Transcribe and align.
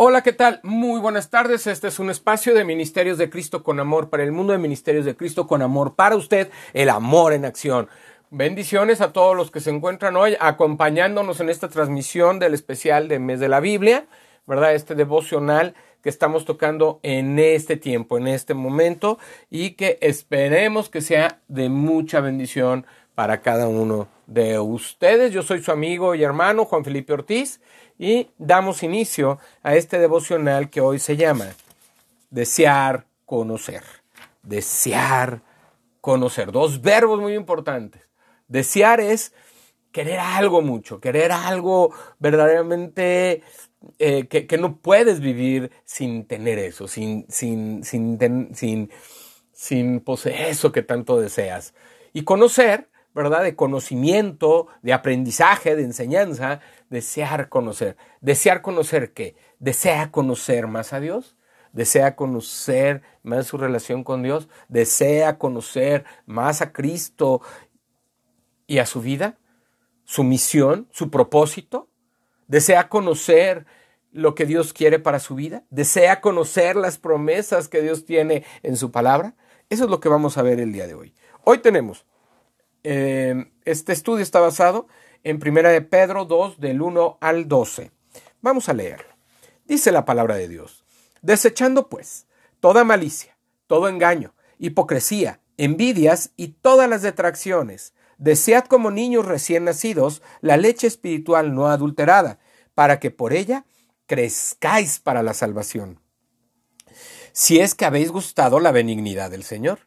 Hola, 0.00 0.22
¿qué 0.22 0.32
tal? 0.32 0.60
Muy 0.62 1.00
buenas 1.00 1.28
tardes. 1.28 1.66
Este 1.66 1.88
es 1.88 1.98
un 1.98 2.08
espacio 2.08 2.54
de 2.54 2.64
Ministerios 2.64 3.18
de 3.18 3.28
Cristo 3.28 3.64
con 3.64 3.80
Amor 3.80 4.10
para 4.10 4.22
el 4.22 4.30
mundo 4.30 4.52
de 4.52 4.58
Ministerios 4.60 5.04
de 5.04 5.16
Cristo 5.16 5.48
con 5.48 5.60
Amor 5.60 5.96
para 5.96 6.14
usted, 6.14 6.52
el 6.72 6.88
amor 6.88 7.32
en 7.32 7.44
acción. 7.44 7.88
Bendiciones 8.30 9.00
a 9.00 9.12
todos 9.12 9.36
los 9.36 9.50
que 9.50 9.58
se 9.58 9.70
encuentran 9.70 10.14
hoy 10.14 10.36
acompañándonos 10.38 11.40
en 11.40 11.48
esta 11.48 11.68
transmisión 11.68 12.38
del 12.38 12.54
especial 12.54 13.08
de 13.08 13.18
Mes 13.18 13.40
de 13.40 13.48
la 13.48 13.58
Biblia, 13.58 14.06
¿verdad? 14.46 14.72
Este 14.72 14.94
devocional 14.94 15.74
que 16.00 16.10
estamos 16.10 16.44
tocando 16.44 17.00
en 17.02 17.36
este 17.40 17.76
tiempo, 17.76 18.18
en 18.18 18.28
este 18.28 18.54
momento, 18.54 19.18
y 19.50 19.72
que 19.72 19.98
esperemos 20.00 20.90
que 20.90 21.00
sea 21.00 21.40
de 21.48 21.70
mucha 21.70 22.20
bendición 22.20 22.86
para 23.16 23.40
cada 23.40 23.66
uno 23.66 24.06
de 24.28 24.60
ustedes. 24.60 25.32
Yo 25.32 25.42
soy 25.42 25.60
su 25.62 25.72
amigo 25.72 26.14
y 26.14 26.22
hermano 26.22 26.66
Juan 26.66 26.84
Felipe 26.84 27.14
Ortiz 27.14 27.60
y 27.98 28.30
damos 28.38 28.84
inicio 28.84 29.40
a 29.62 29.74
este 29.74 29.98
devocional 29.98 30.70
que 30.70 30.80
hoy 30.80 31.00
se 31.00 31.16
llama 31.16 31.46
Desear 32.30 33.06
conocer. 33.24 33.82
Desear 34.42 35.40
conocer. 36.00 36.52
Dos 36.52 36.82
verbos 36.82 37.20
muy 37.20 37.34
importantes. 37.34 38.02
Desear 38.46 39.00
es 39.00 39.32
querer 39.92 40.20
algo 40.20 40.60
mucho, 40.60 41.00
querer 41.00 41.32
algo 41.32 41.92
verdaderamente 42.18 43.42
eh, 43.98 44.26
que, 44.26 44.58
no 44.58 44.76
puedes 44.76 45.20
vivir 45.20 45.70
sin 45.84 46.26
tener 46.26 46.58
eso, 46.58 46.86
sin, 46.86 47.24
sin, 47.30 47.82
sin, 47.82 48.18
sin, 48.54 48.90
sin 49.52 50.00
poseer 50.00 50.48
eso 50.50 50.70
que 50.70 50.82
tanto 50.82 51.18
deseas. 51.18 51.74
Y 52.12 52.24
conocer 52.24 52.88
¿verdad? 53.18 53.42
De 53.42 53.56
conocimiento, 53.56 54.68
de 54.80 54.92
aprendizaje, 54.92 55.74
de 55.74 55.82
enseñanza, 55.82 56.60
desear 56.88 57.48
conocer. 57.48 57.96
¿Desear 58.20 58.62
conocer 58.62 59.12
qué? 59.12 59.34
¿Desea 59.58 60.12
conocer 60.12 60.68
más 60.68 60.92
a 60.92 61.00
Dios? 61.00 61.36
¿Desea 61.72 62.14
conocer 62.14 63.02
más 63.24 63.48
su 63.48 63.58
relación 63.58 64.04
con 64.04 64.22
Dios? 64.22 64.48
¿Desea 64.68 65.36
conocer 65.36 66.04
más 66.26 66.62
a 66.62 66.72
Cristo 66.72 67.40
y 68.68 68.78
a 68.78 68.86
su 68.86 69.00
vida? 69.00 69.36
¿Su 70.04 70.22
misión? 70.22 70.86
¿Su 70.92 71.10
propósito? 71.10 71.88
¿Desea 72.46 72.88
conocer 72.88 73.66
lo 74.12 74.36
que 74.36 74.46
Dios 74.46 74.72
quiere 74.72 75.00
para 75.00 75.18
su 75.18 75.34
vida? 75.34 75.64
¿Desea 75.70 76.20
conocer 76.20 76.76
las 76.76 76.98
promesas 76.98 77.66
que 77.66 77.82
Dios 77.82 78.04
tiene 78.04 78.44
en 78.62 78.76
su 78.76 78.92
palabra? 78.92 79.34
Eso 79.70 79.84
es 79.84 79.90
lo 79.90 79.98
que 79.98 80.08
vamos 80.08 80.38
a 80.38 80.42
ver 80.42 80.60
el 80.60 80.72
día 80.72 80.86
de 80.86 80.94
hoy. 80.94 81.14
Hoy 81.42 81.58
tenemos 81.58 82.06
eh, 82.90 83.52
este 83.66 83.92
estudio 83.92 84.22
está 84.22 84.40
basado 84.40 84.88
en 85.22 85.36
1 85.46 85.68
de 85.68 85.82
Pedro 85.82 86.24
2 86.24 86.58
del 86.58 86.80
1 86.80 87.18
al 87.20 87.46
12. 87.46 87.92
Vamos 88.40 88.70
a 88.70 88.72
leerlo. 88.72 89.14
Dice 89.66 89.92
la 89.92 90.06
palabra 90.06 90.36
de 90.36 90.48
Dios. 90.48 90.86
Desechando 91.20 91.90
pues 91.90 92.26
toda 92.60 92.84
malicia, 92.84 93.36
todo 93.66 93.90
engaño, 93.90 94.34
hipocresía, 94.58 95.42
envidias 95.58 96.32
y 96.38 96.48
todas 96.48 96.88
las 96.88 97.02
detracciones, 97.02 97.92
desead 98.16 98.64
como 98.64 98.90
niños 98.90 99.26
recién 99.26 99.64
nacidos 99.64 100.22
la 100.40 100.56
leche 100.56 100.86
espiritual 100.86 101.54
no 101.54 101.66
adulterada, 101.66 102.38
para 102.74 103.00
que 103.00 103.10
por 103.10 103.34
ella 103.34 103.66
crezcáis 104.06 104.98
para 104.98 105.22
la 105.22 105.34
salvación. 105.34 106.00
Si 107.32 107.60
es 107.60 107.74
que 107.74 107.84
habéis 107.84 108.10
gustado 108.10 108.60
la 108.60 108.72
benignidad 108.72 109.30
del 109.30 109.44
Señor, 109.44 109.80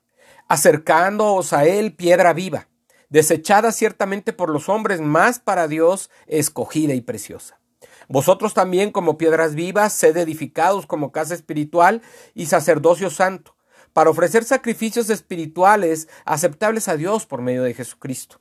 acercándoos 0.47 1.52
a 1.53 1.65
Él 1.65 1.95
piedra 1.95 2.33
viva, 2.33 2.67
desechada 3.12 3.72
ciertamente 3.72 4.34
por 4.34 4.50
los 4.50 4.70
hombres, 4.70 5.02
más 5.02 5.38
para 5.38 5.67
Dios 5.67 6.09
escogida 6.26 6.95
y 6.95 7.02
preciosa. 7.02 7.59
Vosotros 8.08 8.54
también 8.54 8.92
como 8.92 9.17
piedras 9.17 9.54
vivas, 9.54 9.94
sed 9.94 10.17
edificados 10.17 10.88
como 10.88 11.12
casa 11.12 11.36
espiritual 11.36 12.02
y 12.34 12.48
sacerdocio 12.48 13.09
santo, 13.09 13.56
para 13.94 14.09
ofrecer 14.09 14.44
sacrificios 14.44 15.09
espirituales 15.09 16.08
aceptables 16.26 16.88
a 16.88 16.98
Dios 16.98 17.26
por 17.26 17.42
medio 17.42 17.64
de 17.64 17.73
Jesucristo. 17.73 18.39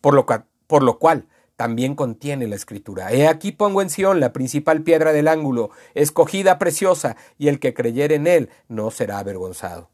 Por 0.00 0.14
lo, 0.14 0.26
por 0.66 0.82
lo 0.82 0.98
cual 0.98 1.26
también 1.56 1.94
contiene 1.94 2.46
la 2.46 2.56
escritura. 2.56 3.12
He 3.12 3.28
aquí 3.28 3.52
pongo 3.52 3.82
en 3.82 3.90
Sión 3.90 4.20
la 4.20 4.32
principal 4.32 4.82
piedra 4.82 5.12
del 5.12 5.28
ángulo, 5.28 5.70
escogida 5.94 6.58
preciosa, 6.58 7.16
y 7.38 7.48
el 7.48 7.60
que 7.60 7.74
creyere 7.74 8.16
en 8.16 8.26
él 8.26 8.50
no 8.68 8.90
será 8.90 9.18
avergonzado. 9.18 9.90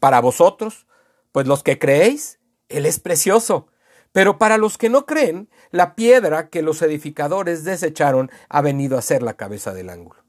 Para 0.00 0.20
vosotros, 0.20 0.86
pues 1.32 1.46
los 1.46 1.62
que 1.62 1.78
creéis, 1.78 2.40
él 2.76 2.86
es 2.86 3.00
precioso. 3.00 3.68
Pero 4.12 4.38
para 4.38 4.58
los 4.58 4.78
que 4.78 4.88
no 4.88 5.06
creen, 5.06 5.48
la 5.70 5.94
piedra 5.96 6.48
que 6.48 6.62
los 6.62 6.82
edificadores 6.82 7.64
desecharon 7.64 8.30
ha 8.48 8.60
venido 8.60 8.96
a 8.96 9.02
ser 9.02 9.22
la 9.22 9.34
cabeza 9.34 9.74
del 9.74 9.90
ángulo. 9.90 10.24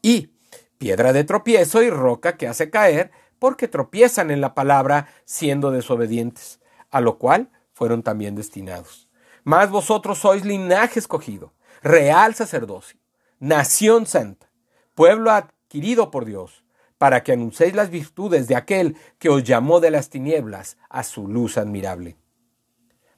Y 0.00 0.32
piedra 0.78 1.12
de 1.12 1.24
tropiezo 1.24 1.82
y 1.82 1.90
roca 1.90 2.36
que 2.36 2.48
hace 2.48 2.70
caer, 2.70 3.10
porque 3.38 3.68
tropiezan 3.68 4.30
en 4.30 4.40
la 4.40 4.54
palabra 4.54 5.08
siendo 5.24 5.70
desobedientes, 5.70 6.60
a 6.90 7.00
lo 7.00 7.18
cual 7.18 7.50
fueron 7.74 8.02
también 8.02 8.34
destinados. 8.34 9.08
Mas 9.42 9.70
vosotros 9.70 10.18
sois 10.18 10.44
linaje 10.44 10.98
escogido, 10.98 11.52
real 11.82 12.34
sacerdocio, 12.34 12.98
nación 13.38 14.06
santa, 14.06 14.50
pueblo 14.94 15.30
adquirido 15.30 16.10
por 16.10 16.24
Dios 16.24 16.63
para 17.04 17.22
que 17.22 17.32
anunciéis 17.32 17.74
las 17.74 17.90
virtudes 17.90 18.48
de 18.48 18.56
aquel 18.56 18.96
que 19.18 19.28
os 19.28 19.44
llamó 19.44 19.78
de 19.78 19.90
las 19.90 20.08
tinieblas 20.08 20.78
a 20.88 21.02
su 21.02 21.28
luz 21.28 21.58
admirable. 21.58 22.16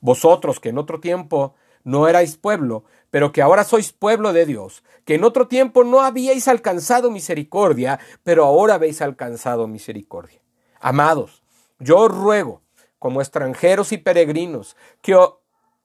Vosotros 0.00 0.58
que 0.58 0.70
en 0.70 0.78
otro 0.78 0.98
tiempo 0.98 1.54
no 1.84 2.08
erais 2.08 2.36
pueblo, 2.36 2.82
pero 3.12 3.30
que 3.30 3.42
ahora 3.42 3.62
sois 3.62 3.92
pueblo 3.92 4.32
de 4.32 4.44
Dios, 4.44 4.82
que 5.04 5.14
en 5.14 5.22
otro 5.22 5.46
tiempo 5.46 5.84
no 5.84 6.00
habíais 6.00 6.48
alcanzado 6.48 7.12
misericordia, 7.12 8.00
pero 8.24 8.44
ahora 8.44 8.74
habéis 8.74 9.00
alcanzado 9.02 9.68
misericordia. 9.68 10.42
Amados, 10.80 11.44
yo 11.78 11.98
os 11.98 12.10
ruego, 12.10 12.62
como 12.98 13.20
extranjeros 13.20 13.92
y 13.92 13.98
peregrinos, 13.98 14.76
que 15.00 15.16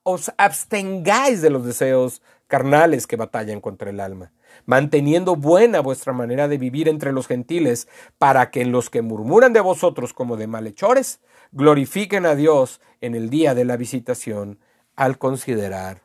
os 0.02 0.32
abstengáis 0.38 1.40
de 1.40 1.50
los 1.50 1.64
deseos 1.64 2.20
carnales 2.52 3.06
que 3.06 3.16
batallan 3.16 3.62
contra 3.62 3.88
el 3.88 3.98
alma 3.98 4.30
manteniendo 4.66 5.36
buena 5.36 5.80
vuestra 5.80 6.12
manera 6.12 6.48
de 6.48 6.58
vivir 6.58 6.86
entre 6.86 7.12
los 7.12 7.26
gentiles, 7.26 7.88
para 8.18 8.50
que 8.50 8.64
los 8.64 8.90
que 8.90 9.02
murmuran 9.02 9.52
de 9.52 9.60
vosotros 9.60 10.12
como 10.12 10.36
de 10.36 10.46
malhechores, 10.46 11.20
glorifiquen 11.52 12.26
a 12.26 12.34
Dios 12.34 12.80
en 13.00 13.14
el 13.14 13.30
día 13.30 13.54
de 13.54 13.64
la 13.64 13.76
visitación 13.76 14.58
al 14.96 15.18
considerar 15.18 16.02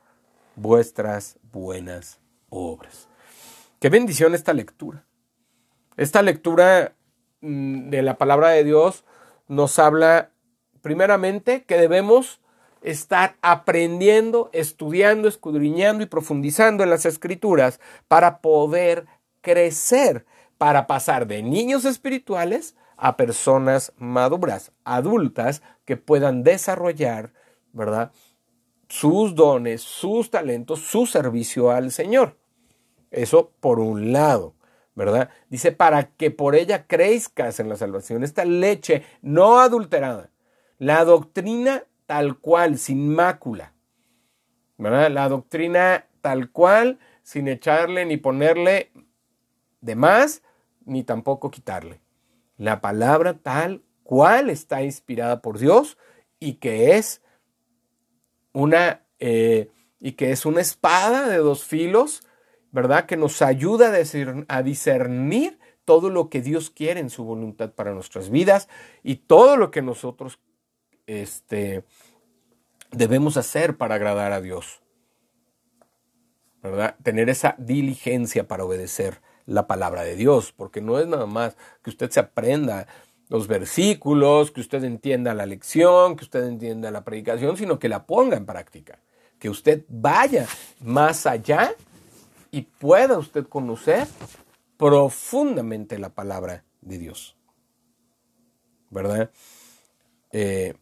vuestras 0.56 1.38
buenas 1.52 2.20
obras. 2.48 3.08
Qué 3.80 3.90
bendición 3.90 4.34
esta 4.34 4.52
lectura. 4.52 5.04
Esta 5.96 6.22
lectura 6.22 6.94
mm, 7.40 7.90
de 7.90 8.02
la 8.02 8.18
palabra 8.18 8.48
de 8.50 8.64
Dios 8.64 9.04
nos 9.46 9.78
habla 9.78 10.30
primeramente 10.82 11.64
que 11.64 11.76
debemos 11.76 12.40
estar 12.82 13.36
aprendiendo, 13.42 14.50
estudiando, 14.52 15.28
escudriñando 15.28 16.02
y 16.02 16.06
profundizando 16.06 16.82
en 16.82 16.90
las 16.90 17.06
escrituras 17.06 17.80
para 18.08 18.40
poder 18.40 19.06
crecer, 19.40 20.26
para 20.58 20.86
pasar 20.86 21.26
de 21.26 21.42
niños 21.42 21.84
espirituales 21.84 22.74
a 22.96 23.16
personas 23.16 23.92
maduras, 23.96 24.72
adultas, 24.84 25.62
que 25.84 25.96
puedan 25.96 26.42
desarrollar, 26.42 27.32
¿verdad? 27.72 28.12
Sus 28.88 29.34
dones, 29.34 29.82
sus 29.82 30.30
talentos, 30.30 30.80
su 30.80 31.06
servicio 31.06 31.70
al 31.70 31.92
Señor. 31.92 32.36
Eso 33.10 33.52
por 33.60 33.78
un 33.78 34.12
lado, 34.12 34.54
¿verdad? 34.94 35.30
Dice, 35.48 35.72
para 35.72 36.10
que 36.10 36.30
por 36.30 36.54
ella 36.56 36.86
crezcas 36.86 37.60
en 37.60 37.68
la 37.68 37.76
salvación, 37.76 38.24
esta 38.24 38.44
leche 38.44 39.04
no 39.22 39.60
adulterada. 39.60 40.30
La 40.78 41.04
doctrina 41.04 41.84
tal 42.08 42.38
cual, 42.38 42.78
sin 42.78 43.14
mácula. 43.14 43.74
¿verdad? 44.78 45.10
La 45.10 45.28
doctrina 45.28 46.06
tal 46.22 46.50
cual, 46.50 46.98
sin 47.22 47.48
echarle 47.48 48.06
ni 48.06 48.16
ponerle 48.16 48.92
de 49.82 49.94
más, 49.94 50.42
ni 50.86 51.04
tampoco 51.04 51.50
quitarle. 51.50 52.00
La 52.56 52.80
palabra 52.80 53.34
tal 53.34 53.82
cual 54.04 54.48
está 54.48 54.82
inspirada 54.82 55.42
por 55.42 55.58
Dios 55.58 55.98
y 56.40 56.54
que 56.54 56.96
es 56.96 57.20
una 58.52 59.04
eh, 59.18 59.70
y 60.00 60.12
que 60.12 60.30
es 60.30 60.46
una 60.46 60.60
espada 60.60 61.28
de 61.28 61.38
dos 61.38 61.64
filos, 61.64 62.22
¿verdad? 62.70 63.04
Que 63.04 63.16
nos 63.16 63.42
ayuda 63.42 63.92
a 64.48 64.62
discernir 64.62 65.58
todo 65.84 66.08
lo 66.08 66.30
que 66.30 66.40
Dios 66.40 66.70
quiere 66.70 67.00
en 67.00 67.10
su 67.10 67.24
voluntad 67.24 67.72
para 67.72 67.92
nuestras 67.92 68.30
vidas 68.30 68.68
y 69.02 69.16
todo 69.16 69.56
lo 69.56 69.70
que 69.70 69.82
nosotros 69.82 70.38
este, 71.08 71.84
debemos 72.92 73.36
hacer 73.36 73.76
para 73.76 73.96
agradar 73.96 74.32
a 74.32 74.40
Dios. 74.40 74.82
¿Verdad? 76.62 76.96
Tener 77.02 77.28
esa 77.30 77.54
diligencia 77.58 78.46
para 78.46 78.64
obedecer 78.64 79.20
la 79.46 79.66
palabra 79.66 80.02
de 80.02 80.16
Dios, 80.16 80.52
porque 80.52 80.80
no 80.80 80.98
es 80.98 81.06
nada 81.06 81.26
más 81.26 81.56
que 81.82 81.90
usted 81.90 82.10
se 82.10 82.20
aprenda 82.20 82.86
los 83.28 83.48
versículos, 83.48 84.50
que 84.50 84.60
usted 84.60 84.84
entienda 84.84 85.34
la 85.34 85.46
lección, 85.46 86.16
que 86.16 86.24
usted 86.24 86.44
entienda 86.44 86.90
la 86.90 87.04
predicación, 87.04 87.56
sino 87.56 87.78
que 87.78 87.88
la 87.88 88.06
ponga 88.06 88.36
en 88.36 88.44
práctica, 88.44 89.00
que 89.38 89.48
usted 89.48 89.84
vaya 89.88 90.46
más 90.80 91.26
allá 91.26 91.72
y 92.50 92.62
pueda 92.62 93.18
usted 93.18 93.46
conocer 93.46 94.06
profundamente 94.76 95.98
la 95.98 96.10
palabra 96.10 96.64
de 96.80 96.98
Dios. 96.98 97.36
¿Verdad? 98.90 99.30
Eh, 100.32 100.74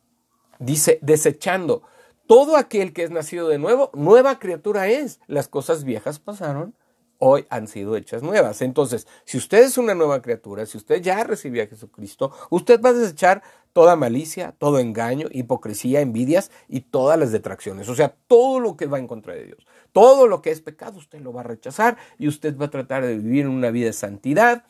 dice, 0.58 0.98
desechando 1.02 1.82
todo 2.26 2.56
aquel 2.56 2.92
que 2.92 3.04
es 3.04 3.10
nacido 3.10 3.48
de 3.48 3.58
nuevo, 3.58 3.90
nueva 3.94 4.38
criatura 4.38 4.88
es. 4.88 5.20
Las 5.26 5.48
cosas 5.48 5.84
viejas 5.84 6.18
pasaron, 6.18 6.74
hoy 7.18 7.46
han 7.50 7.68
sido 7.68 7.96
hechas 7.96 8.22
nuevas. 8.22 8.62
Entonces, 8.62 9.06
si 9.24 9.38
usted 9.38 9.62
es 9.62 9.78
una 9.78 9.94
nueva 9.94 10.20
criatura, 10.22 10.66
si 10.66 10.76
usted 10.76 11.00
ya 11.00 11.22
recibió 11.24 11.62
a 11.62 11.66
Jesucristo, 11.66 12.32
usted 12.50 12.80
va 12.80 12.90
a 12.90 12.94
desechar 12.94 13.42
toda 13.72 13.94
malicia, 13.94 14.54
todo 14.58 14.78
engaño, 14.78 15.28
hipocresía, 15.30 16.00
envidias 16.00 16.50
y 16.68 16.80
todas 16.80 17.18
las 17.18 17.30
detracciones. 17.30 17.88
O 17.88 17.94
sea, 17.94 18.16
todo 18.26 18.58
lo 18.58 18.76
que 18.76 18.86
va 18.86 18.98
en 18.98 19.06
contra 19.06 19.34
de 19.34 19.44
Dios. 19.44 19.66
Todo 19.92 20.26
lo 20.26 20.42
que 20.42 20.50
es 20.50 20.60
pecado, 20.60 20.98
usted 20.98 21.20
lo 21.20 21.32
va 21.32 21.42
a 21.42 21.44
rechazar 21.44 21.96
y 22.18 22.28
usted 22.28 22.56
va 22.58 22.66
a 22.66 22.70
tratar 22.70 23.04
de 23.04 23.16
vivir 23.18 23.46
una 23.46 23.70
vida 23.70 23.86
de 23.86 23.92
santidad, 23.92 24.64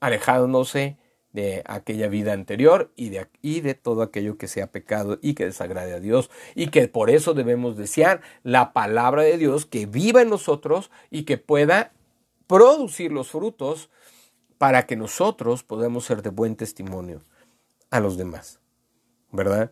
alejándose 0.00 0.98
de 1.32 1.62
aquella 1.66 2.08
vida 2.08 2.32
anterior 2.32 2.92
y 2.96 3.10
de, 3.10 3.28
y 3.40 3.60
de 3.60 3.74
todo 3.74 4.02
aquello 4.02 4.36
que 4.36 4.48
sea 4.48 4.70
pecado 4.72 5.18
y 5.22 5.34
que 5.34 5.44
desagrade 5.44 5.94
a 5.94 6.00
Dios 6.00 6.30
y 6.54 6.68
que 6.68 6.88
por 6.88 7.10
eso 7.10 7.34
debemos 7.34 7.76
desear 7.76 8.20
la 8.42 8.72
palabra 8.72 9.22
de 9.22 9.38
Dios 9.38 9.66
que 9.66 9.86
viva 9.86 10.22
en 10.22 10.30
nosotros 10.30 10.90
y 11.10 11.24
que 11.24 11.38
pueda 11.38 11.92
producir 12.46 13.12
los 13.12 13.30
frutos 13.30 13.90
para 14.58 14.86
que 14.86 14.96
nosotros 14.96 15.62
podamos 15.62 16.04
ser 16.04 16.22
de 16.22 16.30
buen 16.30 16.56
testimonio 16.56 17.22
a 17.90 18.00
los 18.00 18.16
demás, 18.18 18.60
¿verdad? 19.30 19.70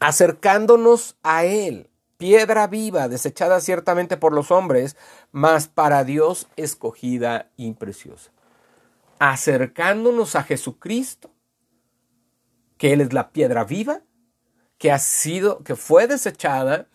Acercándonos 0.00 1.16
a 1.22 1.44
Él, 1.44 1.88
piedra 2.18 2.66
viva, 2.66 3.08
desechada 3.08 3.60
ciertamente 3.60 4.16
por 4.16 4.32
los 4.32 4.50
hombres, 4.50 4.96
mas 5.30 5.68
para 5.68 6.04
Dios 6.04 6.48
escogida 6.56 7.50
y 7.56 7.72
preciosa 7.72 8.33
acercándonos 9.18 10.36
a 10.36 10.42
Jesucristo, 10.42 11.30
que 12.76 12.92
Él 12.92 13.00
es 13.00 13.12
la 13.12 13.30
piedra 13.30 13.64
viva, 13.64 14.02
que 14.78 14.90
ha 14.90 14.98
sido, 14.98 15.62
que 15.62 15.76
fue 15.76 16.06
desechada 16.06 16.88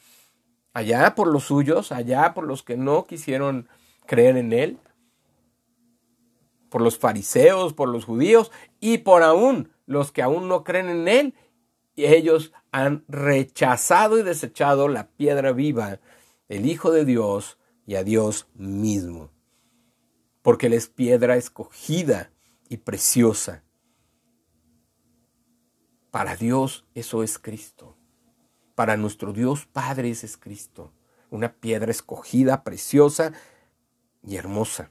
allá 0.73 1.15
por 1.15 1.27
los 1.27 1.45
suyos, 1.45 1.91
allá 1.91 2.33
por 2.33 2.45
los 2.45 2.63
que 2.63 2.77
no 2.77 3.05
quisieron 3.05 3.67
creer 4.05 4.37
en 4.37 4.53
Él, 4.53 4.77
por 6.69 6.81
los 6.81 6.97
fariseos, 6.99 7.73
por 7.73 7.89
los 7.89 8.05
judíos 8.05 8.51
y 8.79 8.99
por 8.99 9.23
aún 9.23 9.71
los 9.85 10.11
que 10.11 10.21
aún 10.21 10.47
no 10.47 10.63
creen 10.63 10.89
en 10.89 11.07
Él. 11.07 11.33
Y 11.95 12.05
ellos 12.05 12.53
han 12.71 13.03
rechazado 13.07 14.19
y 14.19 14.23
desechado 14.23 14.87
la 14.87 15.07
piedra 15.07 15.51
viva, 15.51 15.99
el 16.47 16.65
Hijo 16.65 16.91
de 16.91 17.05
Dios 17.05 17.57
y 17.85 17.95
a 17.95 18.03
Dios 18.03 18.47
mismo 18.53 19.31
porque 20.49 20.65
Él 20.65 20.73
es 20.73 20.87
piedra 20.87 21.37
escogida 21.37 22.31
y 22.69 22.77
preciosa. 22.77 23.63
Para 26.09 26.35
Dios 26.35 26.87
eso 26.95 27.21
es 27.21 27.37
Cristo. 27.37 27.95
Para 28.73 28.97
nuestro 28.97 29.31
Dios 29.31 29.67
Padre 29.67 30.09
ese 30.09 30.25
es 30.25 30.37
Cristo. 30.37 30.91
Una 31.29 31.53
piedra 31.53 31.91
escogida, 31.91 32.63
preciosa 32.63 33.31
y 34.23 34.37
hermosa. 34.37 34.89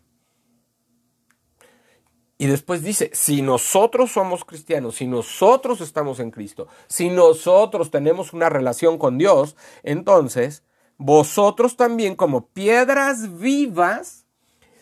Y 2.38 2.46
después 2.46 2.84
dice, 2.84 3.10
si 3.12 3.42
nosotros 3.42 4.12
somos 4.12 4.44
cristianos, 4.44 4.94
si 4.94 5.08
nosotros 5.08 5.80
estamos 5.80 6.20
en 6.20 6.30
Cristo, 6.30 6.68
si 6.86 7.10
nosotros 7.10 7.90
tenemos 7.90 8.32
una 8.32 8.48
relación 8.48 8.96
con 8.96 9.18
Dios, 9.18 9.56
entonces 9.82 10.62
vosotros 10.98 11.76
también 11.76 12.14
como 12.14 12.46
piedras 12.46 13.40
vivas 13.40 14.27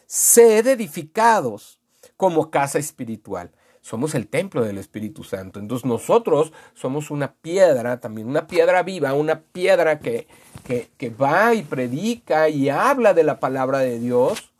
sed 0.07 0.67
edificados 0.67 1.79
como 2.17 2.51
casa 2.51 2.79
espiritual. 2.79 3.53
Somos 3.81 4.15
el 4.17 4.27
templo 4.27 4.65
del 4.65 4.79
Espíritu 4.79 5.23
Santo. 5.23 5.61
Entonces 5.61 5.87
nosotros 5.87 6.53
somos 6.75 7.11
una 7.11 7.35
piedra, 7.35 8.01
también 8.01 8.29
una 8.29 8.49
piedra 8.49 8.83
viva, 8.83 9.15
una 9.15 9.43
piedra 9.43 10.01
que, 10.01 10.27
que, 10.65 10.91
que 10.97 11.11
va 11.11 11.55
y 11.55 11.63
predica 11.63 12.49
y 12.49 12.69
habla 12.69 13.15
de 13.15 13.23
la 13.23 13.39
palabra 13.39 13.79
de 13.79 14.01
Dios. 14.01 14.53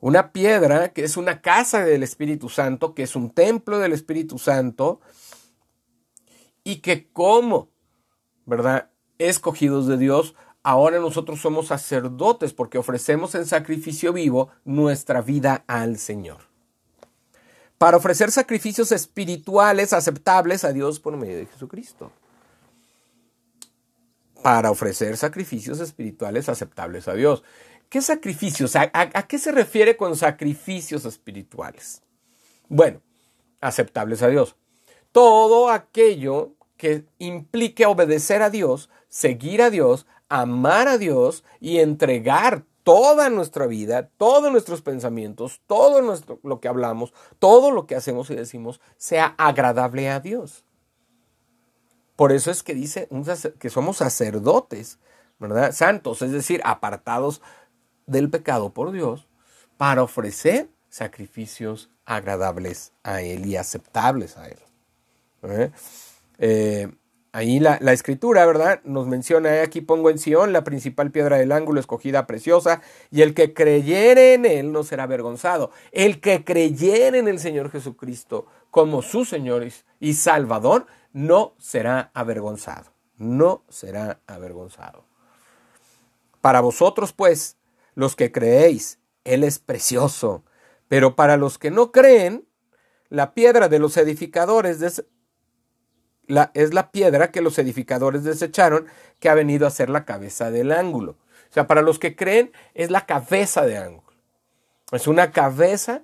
Una 0.00 0.32
piedra 0.32 0.92
que 0.92 1.04
es 1.04 1.16
una 1.16 1.40
casa 1.40 1.84
del 1.84 2.02
Espíritu 2.02 2.48
Santo, 2.48 2.94
que 2.94 3.04
es 3.04 3.16
un 3.16 3.30
templo 3.30 3.78
del 3.78 3.92
Espíritu 3.92 4.38
Santo 4.38 5.00
y 6.64 6.76
que 6.76 7.10
como, 7.10 7.70
¿verdad? 8.44 8.90
Escogidos 9.18 9.86
de 9.86 9.96
Dios, 9.96 10.34
ahora 10.62 10.98
nosotros 10.98 11.40
somos 11.40 11.68
sacerdotes 11.68 12.52
porque 12.52 12.78
ofrecemos 12.78 13.34
en 13.34 13.46
sacrificio 13.46 14.12
vivo 14.12 14.50
nuestra 14.64 15.20
vida 15.20 15.64
al 15.66 15.98
Señor. 15.98 16.38
Para 17.78 17.96
ofrecer 17.96 18.30
sacrificios 18.30 18.92
espirituales 18.92 19.92
aceptables 19.92 20.64
a 20.64 20.72
Dios 20.72 21.00
por 21.00 21.16
medio 21.16 21.38
de 21.38 21.46
Jesucristo. 21.46 22.12
Para 24.42 24.70
ofrecer 24.70 25.16
sacrificios 25.16 25.80
espirituales 25.80 26.48
aceptables 26.48 27.08
a 27.08 27.14
Dios. 27.14 27.42
¿Qué 27.88 28.00
sacrificios? 28.00 28.74
¿A, 28.76 28.88
qué 29.28 29.38
se 29.38 29.52
refiere 29.52 29.96
con 29.96 30.16
sacrificios 30.16 31.04
espirituales? 31.04 32.02
Bueno, 32.68 33.02
aceptables 33.60 34.22
a 34.22 34.28
Dios. 34.28 34.56
Todo 35.12 35.68
aquello 35.68 36.54
que 36.78 37.04
implique 37.18 37.84
obedecer 37.84 38.42
a 38.42 38.48
Dios, 38.48 38.88
seguir 39.12 39.60
a 39.60 39.68
Dios, 39.68 40.06
amar 40.30 40.88
a 40.88 40.96
Dios 40.96 41.44
y 41.60 41.80
entregar 41.80 42.64
toda 42.82 43.28
nuestra 43.28 43.66
vida, 43.66 44.08
todos 44.16 44.50
nuestros 44.50 44.80
pensamientos, 44.80 45.60
todo 45.66 46.00
lo 46.42 46.60
que 46.60 46.68
hablamos, 46.68 47.12
todo 47.38 47.70
lo 47.70 47.86
que 47.86 47.94
hacemos 47.94 48.30
y 48.30 48.34
decimos 48.36 48.80
sea 48.96 49.34
agradable 49.36 50.08
a 50.08 50.18
Dios. 50.18 50.64
Por 52.16 52.32
eso 52.32 52.50
es 52.50 52.62
que 52.62 52.74
dice 52.74 53.06
que 53.58 53.68
somos 53.68 53.98
sacerdotes, 53.98 54.98
¿verdad? 55.38 55.72
Santos, 55.72 56.22
es 56.22 56.32
decir, 56.32 56.62
apartados 56.64 57.42
del 58.06 58.30
pecado 58.30 58.70
por 58.70 58.92
Dios 58.92 59.28
para 59.76 60.02
ofrecer 60.02 60.70
sacrificios 60.88 61.90
agradables 62.06 62.92
a 63.02 63.20
Él 63.20 63.44
y 63.44 63.56
aceptables 63.56 64.38
a 64.38 64.48
Él. 64.48 64.58
¿Eh? 65.42 65.70
eh 66.38 66.92
Ahí 67.34 67.60
la, 67.60 67.76
escritura, 67.92 68.44
¿verdad? 68.44 68.82
Nos 68.84 69.06
menciona, 69.06 69.62
aquí 69.62 69.80
pongo 69.80 70.10
en 70.10 70.18
Sion 70.18 70.52
la 70.52 70.64
principal 70.64 71.10
piedra 71.10 71.38
del 71.38 71.52
ángulo 71.52 71.80
escogida 71.80 72.26
preciosa, 72.26 72.82
y 73.10 73.22
el 73.22 73.32
que 73.32 73.54
creyere 73.54 74.34
en 74.34 74.44
él 74.44 74.70
no 74.70 74.84
será 74.84 75.04
avergonzado. 75.04 75.70
El 75.92 76.20
que 76.20 76.44
creyere 76.44 77.18
en 77.18 77.28
el 77.28 77.38
Señor 77.38 77.70
Jesucristo 77.70 78.46
como 78.70 79.00
su 79.00 79.24
Señor 79.24 79.66
y 79.98 80.14
Salvador, 80.14 80.86
no 81.14 81.54
será 81.58 82.10
avergonzado. 82.12 82.92
No 83.16 83.64
será 83.70 84.20
avergonzado. 84.26 85.06
Para 86.42 86.60
vosotros, 86.60 87.14
pues, 87.14 87.56
los 87.94 88.14
que 88.14 88.30
creéis, 88.30 88.98
Él 89.24 89.42
es 89.42 89.58
precioso. 89.58 90.44
Pero 90.88 91.16
para 91.16 91.38
los 91.38 91.56
que 91.56 91.70
no 91.70 91.92
creen, 91.92 92.46
la 93.08 93.32
piedra 93.32 93.68
de 93.68 93.78
los 93.78 93.96
edificadores 93.96 94.80
es 96.54 96.74
la 96.74 96.90
piedra 96.90 97.30
que 97.30 97.40
los 97.40 97.58
edificadores 97.58 98.24
desecharon, 98.24 98.86
que 99.20 99.28
ha 99.28 99.34
venido 99.34 99.66
a 99.66 99.70
ser 99.70 99.90
la 99.90 100.04
cabeza 100.04 100.50
del 100.50 100.72
ángulo. 100.72 101.12
O 101.50 101.54
sea, 101.54 101.66
para 101.66 101.82
los 101.82 101.98
que 101.98 102.16
creen, 102.16 102.52
es 102.74 102.90
la 102.90 103.06
cabeza 103.06 103.66
de 103.66 103.78
ángulo. 103.78 104.12
Es 104.90 105.06
una 105.06 105.30
cabeza 105.30 106.02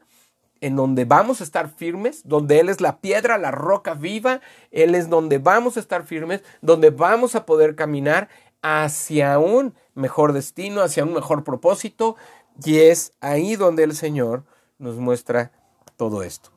en 0.61 0.77
donde 0.77 1.05
vamos 1.05 1.41
a 1.41 1.45
estar 1.45 1.71
firmes, 1.71 2.23
donde 2.25 2.61
Él 2.61 2.69
es 2.69 2.81
la 2.81 3.01
piedra, 3.01 3.39
la 3.39 3.51
roca 3.51 3.95
viva, 3.95 4.41
Él 4.71 4.95
es 4.95 5.09
donde 5.09 5.39
vamos 5.39 5.77
a 5.77 5.81
estar 5.81 6.05
firmes, 6.05 6.43
donde 6.61 6.91
vamos 6.91 7.35
a 7.35 7.47
poder 7.47 7.77
caminar 7.77 8.29
hacia 8.61 9.39
un 9.39 9.75
mejor 9.95 10.33
destino, 10.33 10.83
hacia 10.83 11.05
un 11.05 11.15
mejor 11.15 11.45
propósito, 11.45 12.17
y 12.65 12.79
es 12.81 13.13
ahí 13.21 13.57
donde 13.57 13.85
el 13.85 13.95
Señor 13.95 14.45
nos 14.79 14.97
muestra 14.97 15.53
todo 15.97 16.23
esto. 16.23 16.51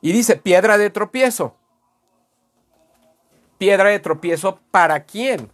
Y 0.00 0.12
dice, 0.12 0.36
piedra 0.36 0.76
de 0.78 0.90
tropiezo 0.90 1.56
piedra 3.58 3.90
de 3.90 3.98
tropiezo 3.98 4.60
para 4.70 5.04
quién? 5.04 5.50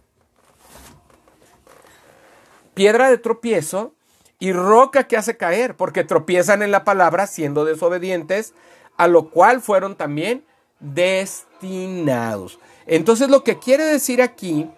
Piedra 2.73 3.09
de 3.09 3.17
tropiezo 3.17 3.93
y 4.39 4.51
roca 4.51 5.07
que 5.07 5.15
hace 5.15 5.37
caer, 5.37 5.75
porque 5.75 6.03
tropiezan 6.03 6.63
en 6.63 6.71
la 6.71 6.83
palabra 6.83 7.27
siendo 7.27 7.65
desobedientes, 7.65 8.53
a 8.97 9.07
lo 9.07 9.29
cual 9.29 9.61
fueron 9.61 9.95
también 9.95 10.43
destinados. 10.79 12.59
Entonces 12.85 13.29
lo 13.29 13.43
que 13.43 13.59
quiere 13.59 13.85
decir 13.85 14.21
aquí, 14.21 14.69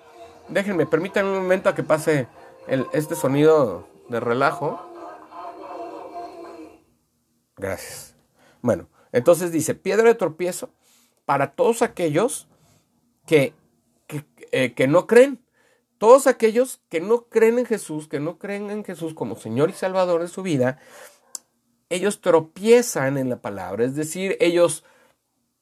déjenme, 0.50 0.86
permítanme 0.86 1.32
un 1.32 1.44
momento 1.44 1.70
a 1.70 1.76
que 1.76 1.84
pase 1.84 2.28
este 2.94 3.16
sonido 3.16 3.88
de 4.10 4.20
relajo. 4.20 4.80
Gracias. 7.58 8.16
Bueno, 8.62 8.88
entonces 9.12 9.52
dice, 9.52 9.74
piedra 9.74 10.04
de 10.04 10.16
tropiezo 10.16 10.70
para 11.26 11.52
todos 11.52 11.82
aquellos 11.82 12.48
que, 13.26 13.54
eh, 14.52 14.74
que, 14.74 14.88
no 14.88 15.08
creen, 15.08 15.40
Todos 15.98 16.28
aquellos 16.28 16.82
que 16.90 17.00
no 17.00 17.26
creen 17.26 17.60
en 17.60 17.66
Jesús, 17.66 18.08
que 18.08 18.20
no 18.20 18.38
creen 18.38 18.70
en 18.70 18.84
Jesús 18.84 19.14
como 19.14 19.36
Señor 19.36 19.70
y 19.70 19.74
Salvador 19.74 20.22
de 20.22 20.28
su 20.28 20.44
vida, 20.44 20.78
ellos 21.90 22.22
tropiezan 22.22 23.18
en 23.18 23.30
la 23.30 23.42
palabra, 23.42 23.86
es 23.86 23.96
decir, 23.96 24.38
ellos 24.40 24.84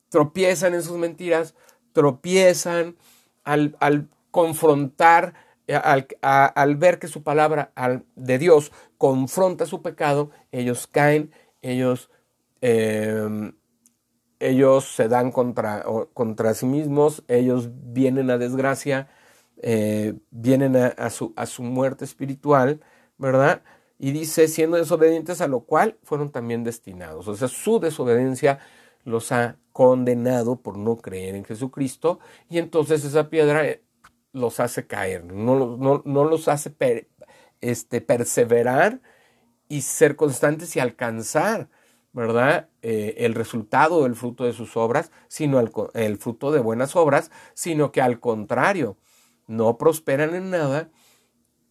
tropiezan 0.10 0.74
en 0.74 0.84
sus 0.84 0.98
mentiras, 0.98 1.56
tropiezan 1.92 2.96
al, 3.44 4.10
confrontar, 4.32 5.34
al, 5.68 6.76
ver 6.76 7.00
que 7.00 7.08
su 7.08 7.24
palabra 7.24 7.72
de 8.16 8.38
Dios 8.38 8.72
confronta 8.98 9.66
su 9.66 9.82
pecado, 9.82 10.32
ellos 10.52 10.88
caen, 10.88 11.32
ellos, 11.62 12.10
em, 12.62 13.54
ellos 14.50 14.86
se 14.86 15.08
dan 15.08 15.32
contra, 15.32 15.86
contra 16.14 16.54
sí 16.54 16.66
mismos, 16.66 17.24
ellos 17.28 17.70
vienen 17.72 18.30
a 18.30 18.38
desgracia, 18.38 19.08
eh, 19.62 20.16
vienen 20.32 20.76
a, 20.76 21.10
su, 21.10 21.34
a 21.36 21.46
su 21.46 21.64
muerte 21.64 22.06
espiritual, 22.06 22.82
¿verdad? 23.18 23.64
Y 24.00 24.12
dice, 24.12 24.48
siendo 24.48 24.78
desobedientes 24.78 25.40
a 25.42 25.48
lo 25.48 25.62
cual 25.62 25.98
fueron 26.04 26.32
también 26.32 26.64
destinados. 26.64 27.28
O 27.28 27.36
sea, 27.36 27.48
su 27.48 27.80
desobediencia 27.80 28.60
los 29.06 29.32
ha 29.32 29.58
condenado 29.72 30.62
por 30.62 30.78
no 30.78 30.98
creer 30.98 31.36
en 31.36 31.46
Jesucristo 31.46 32.20
y 32.50 32.58
entonces 32.60 33.04
esa 33.04 33.30
piedra 33.30 33.66
eh, 33.66 33.84
los 34.34 34.60
hace 34.60 34.88
caer, 34.88 35.26
no, 35.26 35.78
no, 36.06 36.24
los 36.26 36.48
hace 36.48 36.76
este, 37.62 38.02
perseverar 38.02 39.02
y 39.70 39.82
ser 39.82 40.16
constantes 40.16 40.76
y 40.76 40.80
alcanzar, 40.80 41.70
¿verdad? 42.14 42.70
Eh, 42.82 43.16
el 43.18 43.36
resultado 43.36 44.04
del 44.04 44.16
fruto 44.16 44.46
de 44.46 44.54
sus 44.54 44.78
obras, 44.78 45.12
sino 45.28 45.60
el 45.60 46.18
fruto 46.18 46.52
de 46.52 46.60
buenas 46.60 46.96
obras, 46.96 47.32
sino 47.54 47.92
que 47.92 48.02
al 48.02 48.20
contrario, 48.20 48.98
no 49.48 49.78
prosperan 49.78 50.36
en 50.36 50.50
nada, 50.50 50.90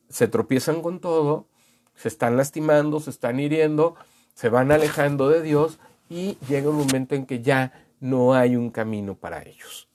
se 0.09 0.29
tropiezan 0.29 0.83
con 0.83 1.01
todo, 1.01 1.49
se 1.95 2.09
están 2.09 2.37
lastimando, 2.37 3.01
se 3.01 3.11
están 3.11 3.41
hiriendo, 3.41 3.95
se 4.35 4.49
van 4.49 4.73
alejando 4.73 5.29
de 5.29 5.43
Dios 5.43 5.79
y 6.09 6.37
llega 6.49 6.71
un 6.71 6.77
momento 6.77 7.15
en 7.15 7.25
que 7.27 7.41
ya 7.41 7.87
no 8.01 8.35
hay 8.35 8.57
un 8.57 8.71
camino 8.71 9.15
para 9.15 9.43
ellos. 9.43 9.89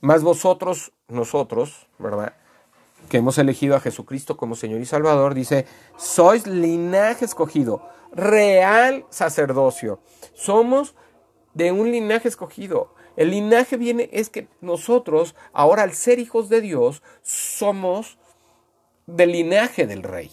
Más 0.00 0.22
vosotros, 0.22 0.92
nosotros, 1.08 1.88
¿verdad? 1.98 2.34
Que 3.08 3.18
hemos 3.18 3.38
elegido 3.38 3.74
a 3.76 3.80
Jesucristo 3.80 4.36
como 4.36 4.54
Señor 4.54 4.80
y 4.80 4.86
Salvador, 4.86 5.34
dice, 5.34 5.66
sois 5.96 6.46
linaje 6.46 7.24
escogido, 7.24 7.88
real 8.12 9.06
sacerdocio. 9.10 10.00
Somos 10.34 10.94
de 11.54 11.72
un 11.72 11.90
linaje 11.90 12.28
escogido. 12.28 12.94
El 13.16 13.30
linaje 13.30 13.76
viene, 13.76 14.08
es 14.12 14.30
que 14.30 14.48
nosotros, 14.60 15.34
ahora 15.52 15.82
al 15.82 15.92
ser 15.92 16.18
hijos 16.18 16.48
de 16.48 16.60
Dios, 16.60 17.02
somos 17.22 18.18
del 19.06 19.32
linaje 19.32 19.86
del 19.86 20.02
rey, 20.02 20.30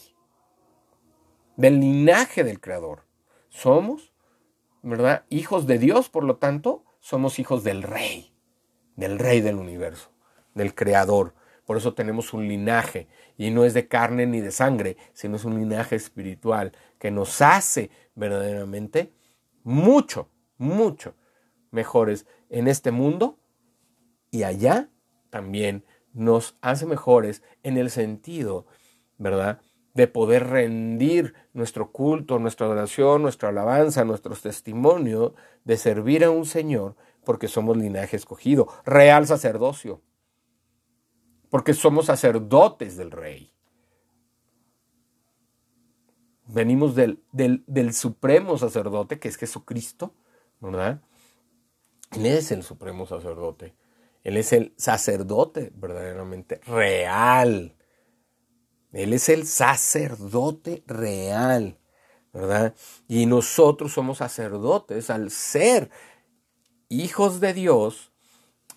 del 1.56 1.80
linaje 1.80 2.44
del 2.44 2.60
creador. 2.60 3.06
Somos, 3.50 4.14
¿verdad? 4.84 5.26
Hijos 5.30 5.66
de 5.66 5.80
Dios, 5.80 6.10
por 6.10 6.24
lo 6.26 6.36
tanto, 6.36 6.84
somos 7.00 7.40
hijos 7.40 7.64
del 7.64 7.82
rey, 7.82 8.36
del 8.96 9.18
rey 9.18 9.42
del 9.42 9.56
universo, 9.56 10.12
del 10.54 10.76
creador. 10.76 11.34
Por 11.66 11.78
eso 11.78 11.94
tenemos 11.94 12.34
un 12.34 12.48
linaje, 12.48 13.08
y 13.38 13.52
no 13.52 13.66
es 13.66 13.74
de 13.74 13.88
carne 13.88 14.26
ni 14.26 14.40
de 14.40 14.52
sangre, 14.52 14.98
sino 15.14 15.36
es 15.36 15.46
un 15.46 15.58
linaje 15.58 15.96
espiritual 15.96 16.72
que 17.00 17.12
nos 17.12 17.42
hace 17.42 17.90
verdaderamente 18.16 19.12
mucho, 19.64 20.30
mucho 20.58 21.16
mejores 21.72 22.26
en 22.50 22.68
este 22.68 22.92
mundo 22.92 23.38
y 24.32 24.44
allá 24.44 24.90
también 25.30 25.86
nos 26.14 26.56
hace 26.62 26.86
mejores 26.86 27.44
en 27.64 27.78
el 27.78 27.90
sentido, 27.90 28.66
¿verdad? 29.18 29.60
De 29.94 30.08
poder 30.08 30.48
rendir 30.48 31.34
nuestro 31.54 31.92
culto, 31.92 32.40
nuestra 32.40 32.68
adoración, 32.68 33.22
nuestra 33.22 33.50
alabanza, 33.50 34.06
nuestro 34.06 34.36
testimonio, 34.36 35.36
de 35.64 35.78
servir 35.78 36.24
a 36.24 36.32
un 36.32 36.46
Señor, 36.46 36.96
porque 37.26 37.48
somos 37.48 37.76
linaje 37.76 38.16
escogido, 38.16 38.68
real 38.86 39.26
sacerdocio, 39.26 40.02
porque 41.56 41.74
somos 41.74 42.08
sacerdotes 42.08 42.98
del 42.98 43.12
Rey. 43.12 43.50
Venimos 46.48 46.96
del, 46.96 47.24
del, 47.32 47.94
supremo 47.94 48.58
sacerdote, 48.58 49.20
que 49.20 49.30
es 49.30 49.38
Jesucristo, 49.38 50.14
¿verdad? 50.60 51.02
Él 52.12 52.26
es 52.26 52.52
el 52.52 52.62
supremo 52.62 53.06
sacerdote. 53.06 53.74
Él 54.24 54.36
es 54.36 54.52
el 54.52 54.74
sacerdote 54.76 55.72
verdaderamente 55.78 56.60
real. 56.68 57.78
Él 58.92 59.14
es 59.14 59.30
el 59.30 59.48
sacerdote 59.48 60.84
real, 60.88 61.80
¿verdad? 62.34 62.76
Y 63.08 63.28
nosotros 63.28 63.94
somos 63.94 64.18
sacerdotes 64.18 65.10
al 65.10 65.32
ser 65.32 65.90
hijos 66.90 67.40
de 67.40 67.54
Dios, 67.54 68.12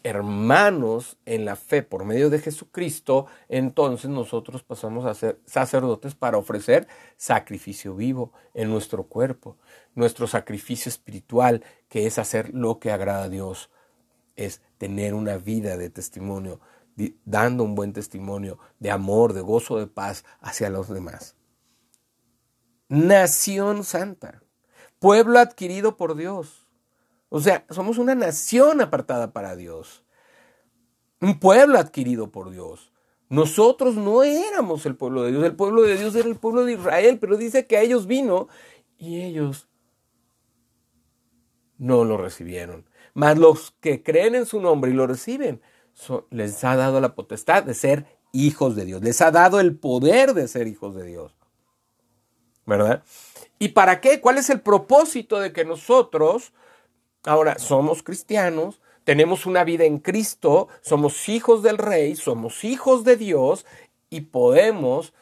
hermanos 0.09 1.19
en 1.27 1.45
la 1.45 1.55
fe 1.55 1.83
por 1.83 2.05
medio 2.05 2.31
de 2.31 2.39
Jesucristo, 2.39 3.27
entonces 3.49 4.11
nosotros 4.11 4.63
pasamos 4.63 5.05
a 5.05 5.15
ser 5.15 5.41
sacerdotes 5.45 6.15
para 6.15 6.39
ofrecer 6.39 6.89
sacrificio 7.17 7.95
vivo 7.95 8.33
en 8.55 8.71
nuestro 8.71 9.05
cuerpo, 9.05 9.57
nuestro 9.95 10.27
sacrificio 10.27 10.89
espiritual, 10.89 11.63
que 11.89 12.07
es 12.07 12.19
hacer 12.19 12.55
lo 12.55 12.79
que 12.79 12.91
agrada 12.91 13.25
a 13.25 13.29
Dios, 13.29 13.71
es 14.37 14.63
tener 14.79 15.15
una 15.15 15.37
vida 15.37 15.77
de 15.77 15.91
testimonio, 15.91 16.61
dando 17.25 17.63
un 17.65 17.75
buen 17.75 17.93
testimonio 17.93 18.59
de 18.79 18.91
amor, 18.91 19.35
de 19.35 19.43
gozo, 19.43 19.79
de 19.79 19.89
paz 19.89 20.25
hacia 20.41 20.71
los 20.71 20.89
demás. 20.89 21.37
Nación 22.89 23.85
santa, 23.85 24.43
pueblo 24.99 25.39
adquirido 25.39 25.99
por 25.99 26.17
Dios 26.17 26.68
o 27.31 27.41
sea, 27.41 27.67
somos 27.71 27.99
una 27.99 28.15
nación 28.15 28.81
apartada 28.81 29.33
para 29.33 29.57
Dios. 29.57 30.05
Un 31.21 31.39
pueblo 31.39 31.79
adquirido 31.79 32.31
por 32.31 32.51
Dios. 32.51 32.93
Nosotros 33.29 33.97
no 33.97 34.23
éramos 34.23 34.87
el 34.87 34.97
pueblo 34.97 35.23
de 35.23 35.33
Dios. 35.33 35.45
El 35.45 35.57
pueblo 35.57 35.83
de 35.83 35.99
Dios 35.99 36.15
era 36.15 36.29
el 36.29 36.37
pueblo 36.37 36.65
de 36.65 36.75
Israel, 36.75 37.19
pero 37.21 37.37
dice 37.37 37.67
que 37.67 37.77
a 37.77 37.83
ellos 37.83 38.07
vino 38.07 38.49
y 38.97 39.21
ellos 39.23 39.69
no 41.77 42.05
lo 42.05 42.17
recibieron. 42.17 42.89
Mas 43.13 43.37
los 43.37 43.73
que 43.81 44.03
creen 44.03 44.35
en 44.35 44.47
su 44.47 44.61
nombre 44.61 44.91
y 44.91 44.95
lo 44.95 45.07
reciben, 45.07 45.61
les 46.31 46.65
ha 46.65 46.77
dado 46.77 47.01
la 47.01 47.15
potestad 47.15 47.65
de 47.65 47.75
ser 47.75 48.07
hijos 48.33 48.77
de 48.77 48.85
Dios. 48.87 49.03
Les 49.03 49.21
ha 49.21 49.31
dado 49.31 49.61
el 49.61 49.77
poder 49.77 50.33
de 50.33 50.49
ser 50.49 50.67
hijos 50.67 50.95
de 50.95 51.05
Dios. 51.05 51.35
¿Verdad? 52.65 53.03
¿Y 53.59 53.69
para 53.69 54.01
qué? 54.01 54.21
¿Cuál 54.21 54.39
es 54.39 54.51
el 54.51 54.61
propósito 54.61 55.41
de 55.41 55.53
que 55.53 55.65
nosotros 55.65 56.53
Ahora, 57.25 57.59
somos 57.59 58.03
cristianos, 58.03 58.81
tenemos 59.05 59.47
una 59.47 59.65
vida 59.65 59.85
en 59.85 59.99
Cristo, 59.99 60.69
somos 60.83 61.29
hijos 61.29 61.63
del 61.63 61.79
Rey, 61.79 62.15
somos 62.17 62.65
hijos 62.65 63.05
de 63.05 63.17
Dios 63.17 63.67
y 64.11 64.23
podemos, 64.23 65.15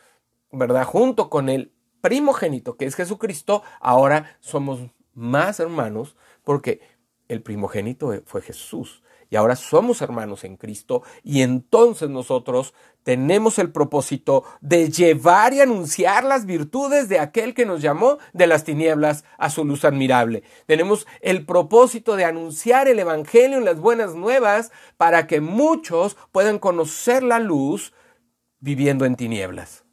¿verdad? 0.50 0.84
Junto 0.84 1.30
con 1.30 1.48
el 1.48 1.72
primogénito 2.00 2.76
que 2.76 2.84
es 2.84 2.94
Jesucristo, 2.94 3.62
ahora 3.80 4.36
somos 4.40 4.80
más 5.14 5.60
hermanos 5.60 6.16
porque 6.44 6.80
el 7.28 7.42
primogénito 7.42 8.12
fue 8.26 8.42
Jesús 8.42 9.02
y 9.30 9.36
ahora 9.36 9.56
somos 9.56 10.02
hermanos 10.02 10.44
en 10.44 10.56
Cristo 10.56 11.02
y 11.22 11.42
entonces 11.42 12.08
nosotros 12.08 12.74
tenemos 13.02 13.58
el 13.58 13.70
propósito 13.70 14.44
de 14.60 14.90
llevar 14.90 15.52
y 15.54 15.60
anunciar 15.60 16.24
las 16.24 16.44
virtudes 16.44 17.08
de 17.08 17.20
aquel 17.20 17.54
que 17.54 17.66
nos 17.66 17.80
llamó 17.80 18.18
de 18.32 18.46
las 18.46 18.64
tinieblas 18.64 19.24
a 19.38 19.48
su 19.48 19.64
luz 19.64 19.84
admirable. 19.84 20.42
Tenemos 20.66 21.06
el 21.20 21.46
propósito 21.46 22.16
de 22.16 22.24
anunciar 22.24 22.88
el 22.88 22.98
Evangelio 22.98 23.58
en 23.58 23.64
las 23.64 23.78
buenas 23.78 24.14
nuevas 24.14 24.72
para 24.96 25.26
que 25.26 25.40
muchos 25.40 26.16
puedan 26.32 26.58
conocer 26.58 27.22
la 27.22 27.38
luz 27.38 27.92
viviendo 28.58 29.04
en 29.04 29.14
tinieblas. 29.14 29.84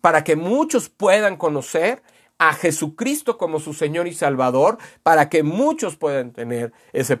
Para 0.00 0.22
que 0.22 0.36
muchos 0.36 0.88
puedan 0.88 1.36
conocer 1.36 2.02
a 2.38 2.52
Jesucristo 2.54 3.36
como 3.36 3.58
su 3.58 3.74
Señor 3.74 4.06
y 4.06 4.14
Salvador, 4.14 4.78
para 5.02 5.28
que 5.28 5.42
muchos 5.42 5.96
puedan 5.96 6.32
tener 6.32 6.72
ese 6.92 7.20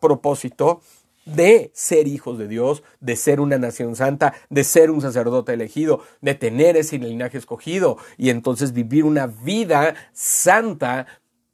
propósito 0.00 0.80
de 1.24 1.70
ser 1.74 2.08
hijos 2.08 2.38
de 2.38 2.48
Dios, 2.48 2.82
de 3.00 3.16
ser 3.16 3.40
una 3.40 3.58
nación 3.58 3.94
santa, 3.94 4.34
de 4.48 4.64
ser 4.64 4.90
un 4.90 5.00
sacerdote 5.00 5.52
elegido, 5.52 6.02
de 6.20 6.34
tener 6.34 6.76
ese 6.76 6.98
linaje 6.98 7.38
escogido 7.38 7.98
y 8.16 8.30
entonces 8.30 8.72
vivir 8.72 9.04
una 9.04 9.26
vida 9.26 9.94
santa 10.12 11.06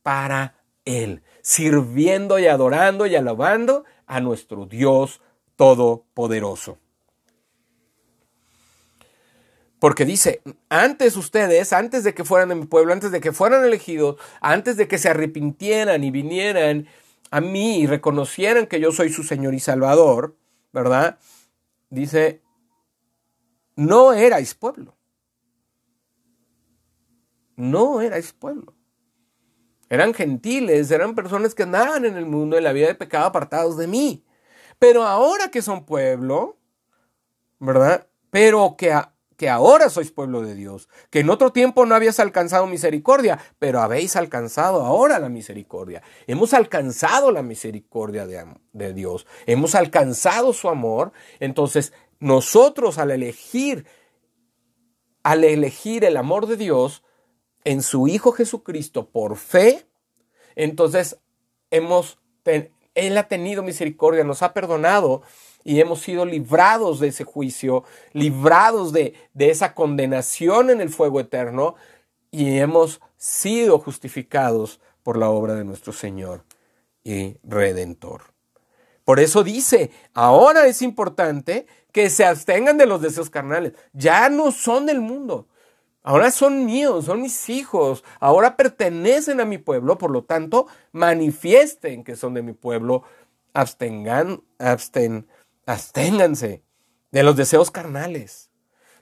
para 0.02 0.54
Él, 0.84 1.22
sirviendo 1.42 2.38
y 2.38 2.46
adorando 2.46 3.06
y 3.06 3.16
alabando 3.16 3.84
a 4.06 4.20
nuestro 4.20 4.66
Dios 4.66 5.20
Todopoderoso. 5.56 6.78
Porque 9.78 10.04
dice, 10.04 10.42
antes 10.68 11.16
ustedes, 11.16 11.72
antes 11.72 12.02
de 12.02 12.14
que 12.14 12.24
fueran 12.24 12.48
de 12.48 12.54
mi 12.54 12.66
pueblo, 12.66 12.92
antes 12.92 13.10
de 13.10 13.20
que 13.20 13.32
fueran 13.32 13.64
elegidos, 13.64 14.16
antes 14.40 14.76
de 14.76 14.88
que 14.88 14.98
se 14.98 15.08
arrepintieran 15.08 16.02
y 16.02 16.10
vinieran 16.10 16.86
a 17.30 17.40
mí 17.40 17.87
reconocieran 17.87 18.66
que 18.66 18.80
yo 18.80 18.92
soy 18.92 19.11
su 19.11 19.23
Señor 19.23 19.54
y 19.54 19.61
Salvador, 19.61 20.37
¿verdad? 20.73 21.18
Dice, 21.90 22.42
no 23.75 24.12
erais 24.12 24.54
pueblo. 24.54 24.97
No 27.56 28.00
erais 28.00 28.33
pueblo. 28.33 28.75
Eran 29.88 30.14
gentiles, 30.14 30.90
eran 30.90 31.14
personas 31.14 31.54
que 31.54 31.62
andaban 31.62 32.04
en 32.04 32.16
el 32.16 32.26
mundo 32.26 32.56
en 32.56 32.64
la 32.64 32.73
vida 32.73 32.88
de 32.88 32.95
pecado 32.95 33.26
apartados 33.26 33.76
de 33.76 33.87
mí. 33.87 34.25
Pero 34.78 35.04
ahora 35.04 35.49
que 35.50 35.62
son 35.62 35.87
pueblo, 35.87 36.59
¿verdad? 37.59 38.09
Pero 38.30 38.76
que, 38.76 38.92
que 39.37 39.49
ahora 39.49 39.90
sois 39.90 40.11
pueblo 40.11 40.43
de 40.43 40.55
Dios, 40.55 40.88
que 41.11 41.21
en 41.21 41.31
otro 41.31 41.52
tiempo 41.52 41.85
no 41.87 41.95
habías 41.95 42.21
alcanzado 42.21 42.66
misericordia, 42.66 43.38
pero 43.59 43.81
habéis 43.81 44.16
alcanzado 44.16 44.83
ahora 44.83 45.19
la 45.19 45.28
misericordia. 45.28 46.02
Hemos 46.26 46.55
alcanzado 46.55 47.31
la 47.31 47.43
misericordia 47.43 48.26
de, 48.26 48.45
de 48.73 48.93
Dios, 48.95 49.26
hemos 49.47 49.75
alcanzado 49.75 50.52
su 50.52 50.69
amor. 50.69 51.12
Entonces, 51.38 51.93
nosotros 52.19 52.99
al 52.99 53.11
elegir, 53.11 53.87
al 55.23 55.45
elegir 55.45 56.05
el 56.05 56.16
amor 56.16 56.47
de 56.47 56.57
Dios 56.57 57.02
en 57.64 57.83
su 57.83 58.09
Hijo 58.09 58.33
Jesucristo 58.33 59.11
por 59.11 59.37
fe, 59.37 59.87
entonces 60.55 61.19
hemos, 61.71 62.19
Él 62.95 63.19
ha 63.19 63.28
tenido 63.28 63.62
misericordia, 63.62 64.25
nos 64.25 64.43
ha 64.43 64.55
perdonado 64.55 65.23
y 65.66 65.80
hemos 65.80 66.00
sido 66.00 66.25
librados 66.25 67.00
de 67.00 67.08
ese 67.08 67.25
juicio, 67.25 67.82
librados 68.12 68.92
de, 68.92 69.14
de 69.35 69.50
esa 69.50 69.75
condenación 69.75 70.70
en 70.70 70.80
el 70.80 70.90
fuego 70.90 71.18
eterno 71.18 71.75
y 72.30 72.58
hemos 72.58 73.00
sido 73.16 73.80
justificados 73.80 74.80
por 75.02 75.16
la 75.18 75.28
obra 75.28 75.56
de 75.56 75.64
nuestro 75.64 75.92
Señor 75.92 76.44
y 77.02 77.38
Redentor. 77.42 78.23
Por 79.04 79.18
eso 79.18 79.42
dice, 79.42 79.90
ahora 80.14 80.66
es 80.68 80.82
importante 80.82 81.66
que 81.90 82.11
se 82.11 82.25
abstengan 82.25 82.78
de 82.78 82.87
los 82.87 83.02
deseos 83.02 83.28
carnales. 83.28 83.73
Ya 83.92 84.28
no 84.28 84.52
son 84.52 84.87
del 84.87 85.00
mundo. 85.00 85.49
Ahora 86.04 86.30
son 86.30 86.64
míos, 86.64 87.06
son 87.06 87.23
mis 87.23 87.49
hijos. 87.49 88.04
Ahora 88.20 88.56
pertenecen 88.56 89.40
a 89.40 89.44
mi 89.44 89.58
pueblo. 89.58 89.99
Por 89.99 90.12
lo 90.12 90.23
tanto, 90.23 90.68
manifiesten 90.92 92.04
que 92.04 92.14
son 92.14 92.35
de 92.35 92.42
mi 92.42 92.52
pueblo. 92.52 93.02
Abstengan, 93.52 94.42
absten, 94.58 95.26
Absténganse 95.66 96.62
de 97.11 97.23
los 97.25 97.35
deseos 97.35 97.73
carnales, 97.73 98.50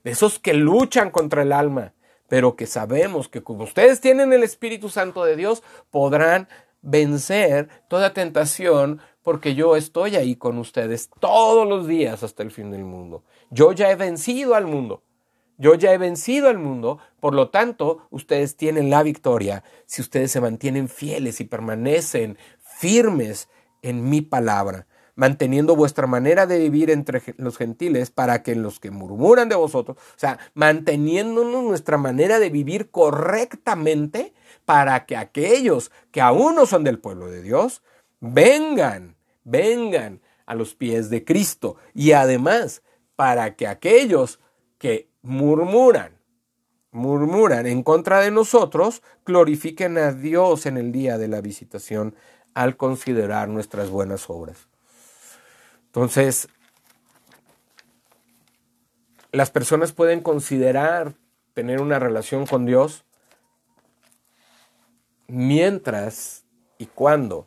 de 0.02 0.12
esos 0.12 0.38
que 0.38 0.54
luchan 0.54 1.10
contra 1.10 1.42
el 1.42 1.52
alma, 1.52 1.92
pero 2.26 2.56
que 2.56 2.66
sabemos 2.66 3.28
que 3.28 3.42
como 3.42 3.64
ustedes 3.64 4.00
tienen 4.00 4.32
el 4.32 4.42
Espíritu 4.42 4.88
Santo 4.88 5.24
de 5.24 5.36
Dios, 5.36 5.62
podrán 5.90 6.48
vencer 6.80 7.68
toda 7.88 8.14
tentación 8.14 9.00
porque 9.22 9.54
yo 9.54 9.76
estoy 9.76 10.16
ahí 10.16 10.36
con 10.36 10.56
ustedes 10.56 11.10
todos 11.20 11.68
los 11.68 11.86
días 11.86 12.22
hasta 12.22 12.42
el 12.42 12.50
fin 12.50 12.70
del 12.70 12.84
mundo. 12.84 13.24
Yo 13.50 13.72
ya 13.72 13.90
he 13.90 13.96
vencido 13.96 14.54
al 14.54 14.66
mundo. 14.66 15.02
Yo 15.58 15.74
ya 15.74 15.92
he 15.92 15.98
vencido 15.98 16.48
al 16.48 16.58
mundo, 16.58 16.98
por 17.20 17.34
lo 17.34 17.50
tanto, 17.50 18.08
ustedes 18.10 18.56
tienen 18.56 18.90
la 18.90 19.02
victoria 19.02 19.62
si 19.86 20.00
ustedes 20.02 20.32
se 20.32 20.40
mantienen 20.40 20.88
fieles 20.88 21.40
y 21.40 21.44
permanecen 21.44 22.38
firmes 22.58 23.48
en 23.82 24.08
mi 24.08 24.20
palabra 24.20 24.86
manteniendo 25.14 25.76
vuestra 25.76 26.06
manera 26.06 26.46
de 26.46 26.58
vivir 26.58 26.90
entre 26.90 27.22
los 27.36 27.56
gentiles 27.56 28.10
para 28.10 28.42
que 28.42 28.54
los 28.54 28.80
que 28.80 28.90
murmuran 28.90 29.48
de 29.48 29.54
vosotros, 29.54 29.96
o 29.96 30.18
sea, 30.18 30.38
manteniéndonos 30.54 31.62
nuestra 31.62 31.98
manera 31.98 32.38
de 32.38 32.50
vivir 32.50 32.90
correctamente 32.90 34.34
para 34.64 35.06
que 35.06 35.16
aquellos 35.16 35.90
que 36.10 36.20
aún 36.20 36.54
no 36.54 36.66
son 36.66 36.84
del 36.84 36.98
pueblo 36.98 37.28
de 37.28 37.42
Dios, 37.42 37.82
vengan, 38.20 39.16
vengan 39.44 40.20
a 40.46 40.54
los 40.54 40.74
pies 40.74 41.10
de 41.10 41.24
Cristo. 41.24 41.76
Y 41.94 42.12
además, 42.12 42.82
para 43.16 43.54
que 43.56 43.66
aquellos 43.66 44.40
que 44.78 45.08
murmuran, 45.22 46.18
murmuran 46.90 47.66
en 47.66 47.82
contra 47.82 48.20
de 48.20 48.30
nosotros, 48.30 49.02
glorifiquen 49.24 49.98
a 49.98 50.12
Dios 50.12 50.66
en 50.66 50.76
el 50.76 50.92
día 50.92 51.18
de 51.18 51.28
la 51.28 51.40
visitación 51.40 52.14
al 52.54 52.76
considerar 52.76 53.48
nuestras 53.48 53.90
buenas 53.90 54.30
obras. 54.30 54.68
Entonces, 55.94 56.48
las 59.30 59.52
personas 59.52 59.92
pueden 59.92 60.22
considerar 60.22 61.14
tener 61.52 61.80
una 61.80 62.00
relación 62.00 62.46
con 62.46 62.66
Dios 62.66 63.04
mientras 65.28 66.46
y 66.78 66.86
cuando 66.86 67.46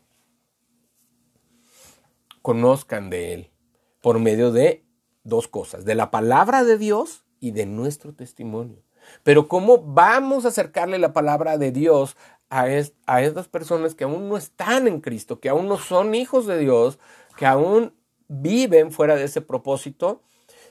conozcan 2.42 3.10
de 3.10 3.34
Él 3.34 3.52
por 4.00 4.18
medio 4.20 4.54
de 4.54 4.86
dos 5.26 5.50
cosas, 5.50 5.84
de 5.84 5.96
la 5.96 6.10
palabra 6.10 6.64
de 6.64 6.78
Dios 6.78 7.26
y 7.42 7.52
de 7.52 7.66
nuestro 7.66 8.14
testimonio. 8.14 8.82
Pero 9.24 9.50
¿cómo 9.50 9.80
vamos 9.80 10.46
a 10.46 10.50
acercarle 10.50 11.00
la 11.00 11.12
palabra 11.12 11.58
de 11.58 11.74
Dios 11.74 12.16
a, 12.50 12.68
a 13.08 13.22
estas 13.22 13.50
personas 13.50 13.94
que 13.94 14.06
aún 14.06 14.30
no 14.30 14.38
están 14.38 14.88
en 14.88 15.02
Cristo, 15.02 15.42
que 15.42 15.50
aún 15.50 15.68
no 15.68 15.78
son 15.78 16.16
hijos 16.16 16.48
de 16.48 16.58
Dios, 16.60 16.98
que 17.36 17.46
aún 17.46 17.97
viven 18.28 18.92
fuera 18.92 19.16
de 19.16 19.24
ese 19.24 19.42
propósito 19.42 20.22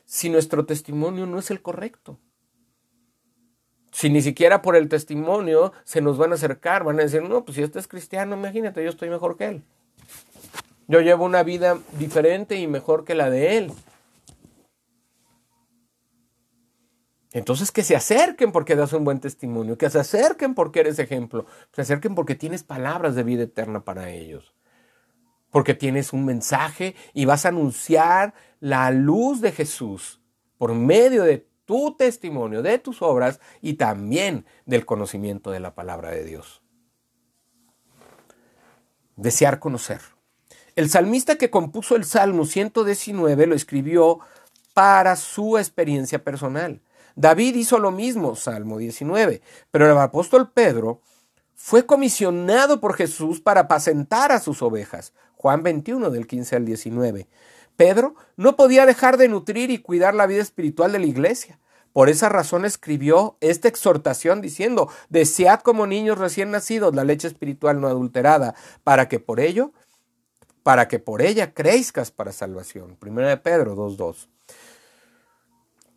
si 0.05 0.31
nuestro 0.31 0.67
testimonio 0.67 1.27
no 1.27 1.39
es 1.39 1.51
el 1.51 1.63
correcto. 1.63 2.19
Si 3.93 4.11
ni 4.11 4.21
siquiera 4.21 4.63
por 4.63 4.77
el 4.77 4.89
testimonio 4.89 5.73
se 5.85 6.01
nos 6.01 6.19
van 6.19 6.33
a 6.33 6.35
acercar, 6.35 6.85
van 6.85 7.01
a 7.01 7.03
decir, 7.03 7.23
no, 7.23 7.45
pues 7.45 7.57
si 7.57 7.63
este 7.63 7.79
es 7.79 7.89
cristiano, 7.89 8.37
imagínate, 8.37 8.83
yo 8.85 8.91
estoy 8.91 9.09
mejor 9.09 9.37
que 9.37 9.47
él. 9.47 9.63
Yo 10.87 11.01
llevo 11.01 11.25
una 11.25 11.43
vida 11.43 11.79
diferente 11.99 12.57
y 12.57 12.67
mejor 12.67 13.05
que 13.05 13.15
la 13.15 13.31
de 13.31 13.59
él. 13.59 13.73
Entonces 17.33 17.73
que 17.73 17.83
se 17.83 17.97
acerquen 17.97 18.53
porque 18.53 18.77
das 18.77 18.93
un 18.93 19.05
buen 19.05 19.21
testimonio, 19.21 19.77
que 19.77 19.91
se 19.91 19.99
acerquen 19.99 20.55
porque 20.55 20.81
eres 20.81 20.99
ejemplo, 20.99 21.47
se 21.73 21.83
acerquen 21.83 22.15
porque 22.15 22.35
tienes 22.35 22.63
palabras 22.63 23.15
de 23.15 23.25
vida 23.25 23.43
eterna 23.43 23.85
para 23.85 24.11
ellos 24.11 24.56
porque 25.57 25.73
tienes 25.73 26.13
un 26.13 26.27
mensaje 26.27 26.95
y 27.15 27.25
vas 27.25 27.47
a 27.47 27.49
anunciar 27.49 28.35
la 28.61 28.91
luz 28.91 29.41
de 29.41 29.53
Jesús 29.53 30.21
por 30.59 30.75
medio 30.75 31.23
de 31.23 31.49
tu 31.65 31.97
testimonio, 31.97 32.61
de 32.61 32.79
tus 32.79 33.01
obras 33.01 33.41
y 33.63 33.73
también 33.73 34.45
del 34.67 34.85
conocimiento 34.85 35.51
de 35.51 35.61
la 35.61 35.75
palabra 35.75 36.11
de 36.11 36.25
Dios. 36.25 36.61
Desear 39.17 39.59
conocer. 39.59 40.03
El 40.75 40.91
salmista 40.91 41.37
que 41.37 41.49
compuso 41.49 41.97
el 41.97 42.05
Salmo 42.05 42.45
119 42.45 43.47
lo 43.47 43.55
escribió 43.55 44.19
para 44.75 45.17
su 45.17 45.57
experiencia 45.57 46.23
personal. 46.23 46.83
David 47.15 47.55
hizo 47.55 47.79
lo 47.79 47.93
mismo, 47.93 48.37
Salmo 48.37 48.77
19, 48.77 49.41
pero 49.71 49.91
el 49.91 49.97
apóstol 49.97 50.53
Pedro 50.53 51.01
fue 51.57 51.87
comisionado 51.87 52.81
por 52.81 52.95
Jesús 52.95 53.41
para 53.41 53.63
apacentar 53.63 54.31
a 54.31 54.41
sus 54.41 54.63
ovejas. 54.63 55.15
Juan 55.37 55.63
21 55.63 56.11
del 56.11 56.27
15 56.27 56.57
al 56.57 56.67
19. 56.67 57.27
Pedro 57.77 58.15
no 58.37 58.57
podía 58.57 58.87
dejar 58.87 59.17
de 59.17 59.29
nutrir 59.29 59.71
y 59.71 59.79
cuidar 59.79 60.15
la 60.15 60.27
vida 60.27 60.43
espiritual 60.43 60.93
de 60.93 60.99
la 60.99 61.07
iglesia. 61.07 61.59
Por 61.93 62.11
esa 62.11 62.29
razón 62.29 62.67
escribió 62.67 63.39
esta 63.41 63.69
exhortación 63.69 64.43
diciendo, 64.43 64.91
desead 65.09 65.61
como 65.61 65.87
niños 65.87 66.19
recién 66.19 66.51
nacidos 66.51 66.95
la 66.95 67.05
leche 67.05 67.27
espiritual 67.27 67.81
no 67.81 67.89
adulterada, 67.89 68.55
para 68.85 69.09
que 69.09 69.19
por 69.19 69.41
ello, 69.41 69.73
para 70.63 70.89
que 70.89 70.99
por 70.99 71.23
ella 71.23 71.55
crezcas 71.55 72.11
para 72.11 72.33
salvación. 72.33 72.97
Primera 72.97 73.31
de 73.31 73.39
Pedro 73.39 73.75
2.2. 73.77 74.29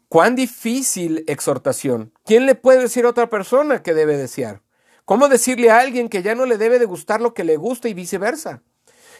Cuán 0.07 0.35
difícil 0.35 1.25
exhortación. 1.27 2.13
¿Quién 2.23 2.45
le 2.45 2.55
puede 2.55 2.79
decir 2.79 3.05
a 3.05 3.09
otra 3.09 3.29
persona 3.29 3.83
que 3.83 3.93
debe 3.93 4.15
desear? 4.15 4.61
¿Cómo 5.09 5.27
decirle 5.27 5.71
a 5.71 5.79
alguien 5.79 6.07
que 6.07 6.21
ya 6.21 6.35
no 6.35 6.45
le 6.45 6.59
debe 6.59 6.77
de 6.77 6.85
gustar 6.85 7.19
lo 7.19 7.33
que 7.33 7.43
le 7.43 7.57
gusta 7.57 7.89
y 7.89 7.95
viceversa? 7.95 8.61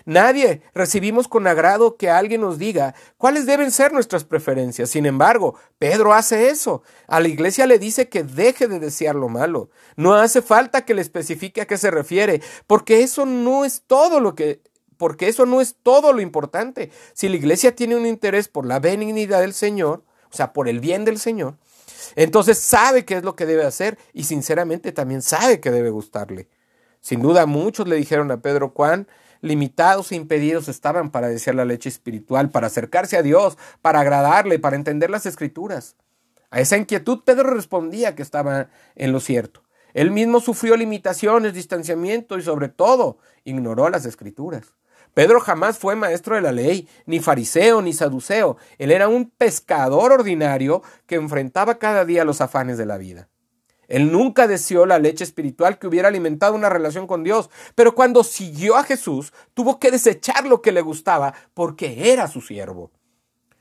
Nadie 0.06 0.62
recibimos 0.76 1.28
con 1.28 1.48
agrado 1.48 1.98
que 1.98 2.12
alguien 2.12 2.42
nos 2.42 2.60
diga 2.60 2.94
cuáles 3.18 3.48
deben 3.48 3.72
ser 3.72 3.92
nuestras 3.92 4.24
preferencias. 4.24 4.92
Sin 4.92 5.08
embargo, 5.08 5.56
Pedro 5.80 6.14
hace 6.14 6.52
eso. 6.52 6.84
A 7.08 7.20
la 7.20 7.28
iglesia 7.28 7.66
le 7.66 7.80
dice 7.80 8.08
que 8.08 8.22
deje 8.22 8.68
de 8.68 8.80
desear 8.80 9.16
lo 9.16 9.30
malo. 9.30 9.72
No 9.96 10.14
hace 10.14 10.44
falta 10.44 10.86
que 10.86 10.94
le 10.94 11.02
especifique 11.02 11.62
a 11.62 11.66
qué 11.66 11.76
se 11.76 11.90
refiere, 11.90 12.40
porque 12.68 13.02
eso 13.02 13.26
no 13.26 13.66
es 13.66 13.82
todo 13.88 14.20
lo 14.20 14.36
que 14.36 14.62
porque 14.98 15.28
eso 15.28 15.48
no 15.48 15.60
es 15.60 15.76
todo 15.82 16.14
lo 16.14 16.22
importante. 16.22 16.92
Si 17.14 17.30
la 17.30 17.38
iglesia 17.38 17.76
tiene 17.76 17.96
un 17.96 18.06
interés 18.06 18.48
por 18.48 18.68
la 18.68 18.78
benignidad 18.78 19.42
del 19.42 19.56
Señor, 19.56 20.04
o 20.32 20.36
sea, 20.36 20.54
por 20.54 20.70
el 20.70 20.82
bien 20.82 21.04
del 21.04 21.18
Señor, 21.18 21.58
entonces 22.16 22.58
sabe 22.58 23.06
qué 23.06 23.16
es 23.16 23.24
lo 23.24 23.36
que 23.36 23.46
debe 23.46 23.66
hacer 23.66 23.98
y 24.14 24.24
sinceramente 24.24 24.92
también 24.92 25.22
sabe 25.22 25.60
que 25.60 25.72
debe 25.72 25.90
gustarle. 25.90 26.48
Sin 27.02 27.22
duda 27.22 27.46
muchos 27.46 27.88
le 27.88 27.96
dijeron 27.96 28.32
a 28.32 28.42
Pedro 28.42 28.74
cuán 28.74 29.08
limitados 29.42 30.12
e 30.12 30.16
impedidos 30.16 30.68
estaban 30.68 31.12
para 31.12 31.30
desear 31.30 31.56
la 31.56 31.66
leche 31.66 31.90
espiritual, 31.90 32.50
para 32.50 32.68
acercarse 32.68 33.18
a 33.18 33.22
Dios, 33.22 33.58
para 33.82 34.02
agradarle, 34.02 34.60
para 34.60 34.76
entender 34.76 35.10
las 35.10 35.26
escrituras. 35.26 35.96
A 36.52 36.60
esa 36.60 36.78
inquietud 36.78 37.22
Pedro 37.24 37.52
respondía 37.52 38.16
que 38.16 38.24
estaba 38.24 38.70
en 38.96 39.12
lo 39.12 39.20
cierto. 39.20 39.64
Él 39.94 40.12
mismo 40.12 40.40
sufrió 40.40 40.76
limitaciones, 40.76 41.54
distanciamiento 41.54 42.38
y 42.38 42.42
sobre 42.42 42.70
todo 42.70 43.18
ignoró 43.44 43.90
las 43.90 44.06
escrituras. 44.06 44.74
Pedro 45.14 45.40
jamás 45.40 45.78
fue 45.78 45.96
maestro 45.96 46.36
de 46.36 46.42
la 46.42 46.52
ley, 46.52 46.88
ni 47.06 47.20
fariseo, 47.20 47.82
ni 47.82 47.94
saduceo. 47.94 48.58
Él 48.78 48.92
era 48.92 49.08
un 49.08 49.30
pescador 49.30 50.12
ordinario 50.12 50.82
que 51.06 51.16
enfrentaba 51.16 51.80
cada 51.80 52.06
día 52.06 52.26
los 52.26 52.42
afanes 52.42 52.78
de 52.78 52.86
la 52.86 52.98
vida. 52.98 53.30
Él 53.88 54.12
nunca 54.12 54.48
deseó 54.48 54.86
la 54.86 55.00
leche 55.00 55.24
espiritual 55.24 55.80
que 55.80 55.88
hubiera 55.88 56.08
alimentado 56.08 56.54
una 56.54 56.70
relación 56.70 57.08
con 57.08 57.24
Dios, 57.24 57.50
pero 57.74 57.96
cuando 57.96 58.24
siguió 58.24 58.78
a 58.78 58.84
Jesús 58.84 59.34
tuvo 59.56 59.80
que 59.80 59.92
desechar 59.92 60.46
lo 60.46 60.62
que 60.62 60.72
le 60.72 60.82
gustaba 60.82 61.34
porque 61.56 62.14
era 62.14 62.28
su 62.28 62.40
siervo. 62.40 62.92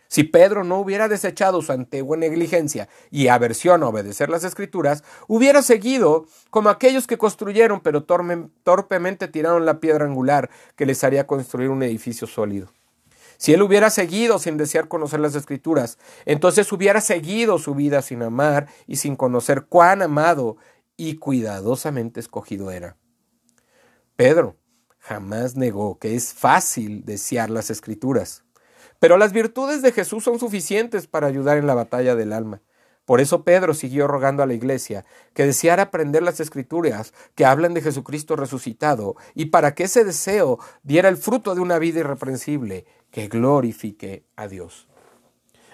Si 0.09 0.25
Pedro 0.25 0.65
no 0.65 0.79
hubiera 0.79 1.07
desechado 1.07 1.61
su 1.61 1.71
antigua 1.71 2.17
negligencia 2.17 2.89
y 3.11 3.29
aversión 3.29 3.83
a 3.83 3.89
obedecer 3.89 4.31
las 4.31 4.43
escrituras, 4.43 5.05
hubiera 5.27 5.63
seguido 5.63 6.25
como 6.51 6.71
aquellos 6.71 7.07
que 7.07 7.19
construyeron 7.19 7.81
pero 7.81 8.05
torpemente 8.05 9.29
tiraron 9.29 9.67
la 9.67 9.81
piedra 9.81 10.07
angular 10.07 10.49
que 10.77 10.87
les 10.87 11.05
haría 11.05 11.27
construir 11.27 11.69
un 11.69 11.83
edificio 11.83 12.27
sólido. 12.27 12.73
Si 13.37 13.53
él 13.53 13.63
hubiera 13.63 13.91
seguido 13.91 14.39
sin 14.39 14.57
desear 14.57 14.89
conocer 14.89 15.21
las 15.21 15.37
escrituras, 15.37 15.99
entonces 16.25 16.73
hubiera 16.73 17.01
seguido 17.01 17.59
su 17.59 17.75
vida 17.75 18.03
sin 18.03 18.23
amar 18.23 18.67
y 18.87 18.97
sin 18.97 19.15
conocer 19.15 19.67
cuán 19.67 20.03
amado 20.03 20.57
y 20.97 21.17
cuidadosamente 21.17 22.19
escogido 22.19 22.73
era. 22.73 22.97
Pedro 24.17 24.57
jamás 24.99 25.55
negó 25.55 25.99
que 25.99 26.17
es 26.17 26.35
fácil 26.35 27.05
desear 27.05 27.51
las 27.51 27.71
escrituras. 27.71 28.43
Pero 28.99 29.17
las 29.17 29.33
virtudes 29.33 29.83
de 29.83 29.93
Jesús 29.93 30.25
son 30.25 30.39
suficientes 30.39 31.07
para 31.07 31.27
ayudar 31.27 31.59
en 31.59 31.67
la 31.67 31.75
batalla 31.75 32.17
del 32.17 32.33
alma. 32.33 32.61
Por 33.05 33.23
eso 33.23 33.43
Pedro 33.43 33.73
siguió 33.73 34.07
rogando 34.07 34.43
a 34.43 34.47
la 34.47 34.53
iglesia 34.53 35.07
que 35.33 35.47
deseara 35.47 35.85
aprender 35.85 36.23
las 36.23 36.41
escrituras 36.41 37.15
que 37.35 37.47
hablan 37.47 37.73
de 37.73 37.81
Jesucristo 37.81 38.37
resucitado 38.37 39.17
y 39.35 39.47
para 39.47 39.75
que 39.75 39.85
ese 39.85 40.05
deseo 40.05 40.59
diera 40.83 41.09
el 41.09 41.17
fruto 41.17 41.55
de 41.55 41.63
una 41.63 41.79
vida 41.79 42.01
irreprensible 42.01 42.85
que 43.11 43.29
glorifique 43.29 44.25
a 44.37 44.47
Dios. 44.47 44.89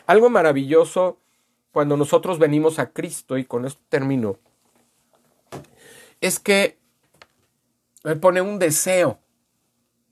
Algo 0.07 0.31
maravilloso 0.31 1.19
cuando 1.73 1.97
nosotros 1.97 2.39
venimos 2.39 2.79
a 2.79 2.93
Cristo, 2.93 3.37
y 3.37 3.45
con 3.45 3.65
esto 3.65 3.83
termino, 3.89 4.39
es 6.21 6.39
que 6.39 6.79
Él 8.05 8.21
pone 8.21 8.43
un 8.43 8.61
deseo 8.61 9.19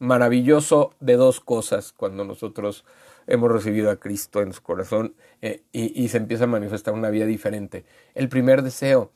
maravilloso 0.03 0.95
de 0.99 1.15
dos 1.15 1.39
cosas 1.39 1.93
cuando 1.93 2.25
nosotros 2.25 2.85
hemos 3.29 3.53
recibido 3.53 3.89
a 3.89 4.01
Cristo 4.01 4.43
en 4.43 4.53
su 4.53 4.61
corazón 4.61 5.15
eh, 5.41 5.63
y, 5.71 6.03
y 6.03 6.09
se 6.09 6.17
empieza 6.17 6.45
a 6.45 6.49
manifestar 6.49 6.93
una 6.93 7.09
vida 7.09 7.25
diferente. 7.25 7.85
El 8.15 8.29
primer 8.29 8.63
deseo 8.63 9.13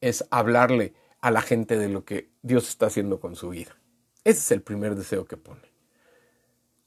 es 0.00 0.26
hablarle 0.30 0.92
a 1.20 1.30
la 1.30 1.40
gente 1.40 1.78
de 1.78 1.88
lo 1.88 2.04
que 2.04 2.30
Dios 2.42 2.68
está 2.68 2.86
haciendo 2.86 3.20
con 3.20 3.36
su 3.36 3.50
vida. 3.50 3.76
Ese 4.24 4.40
es 4.40 4.50
el 4.50 4.60
primer 4.60 4.96
deseo 4.96 5.24
que 5.24 5.36
pone. 5.36 5.72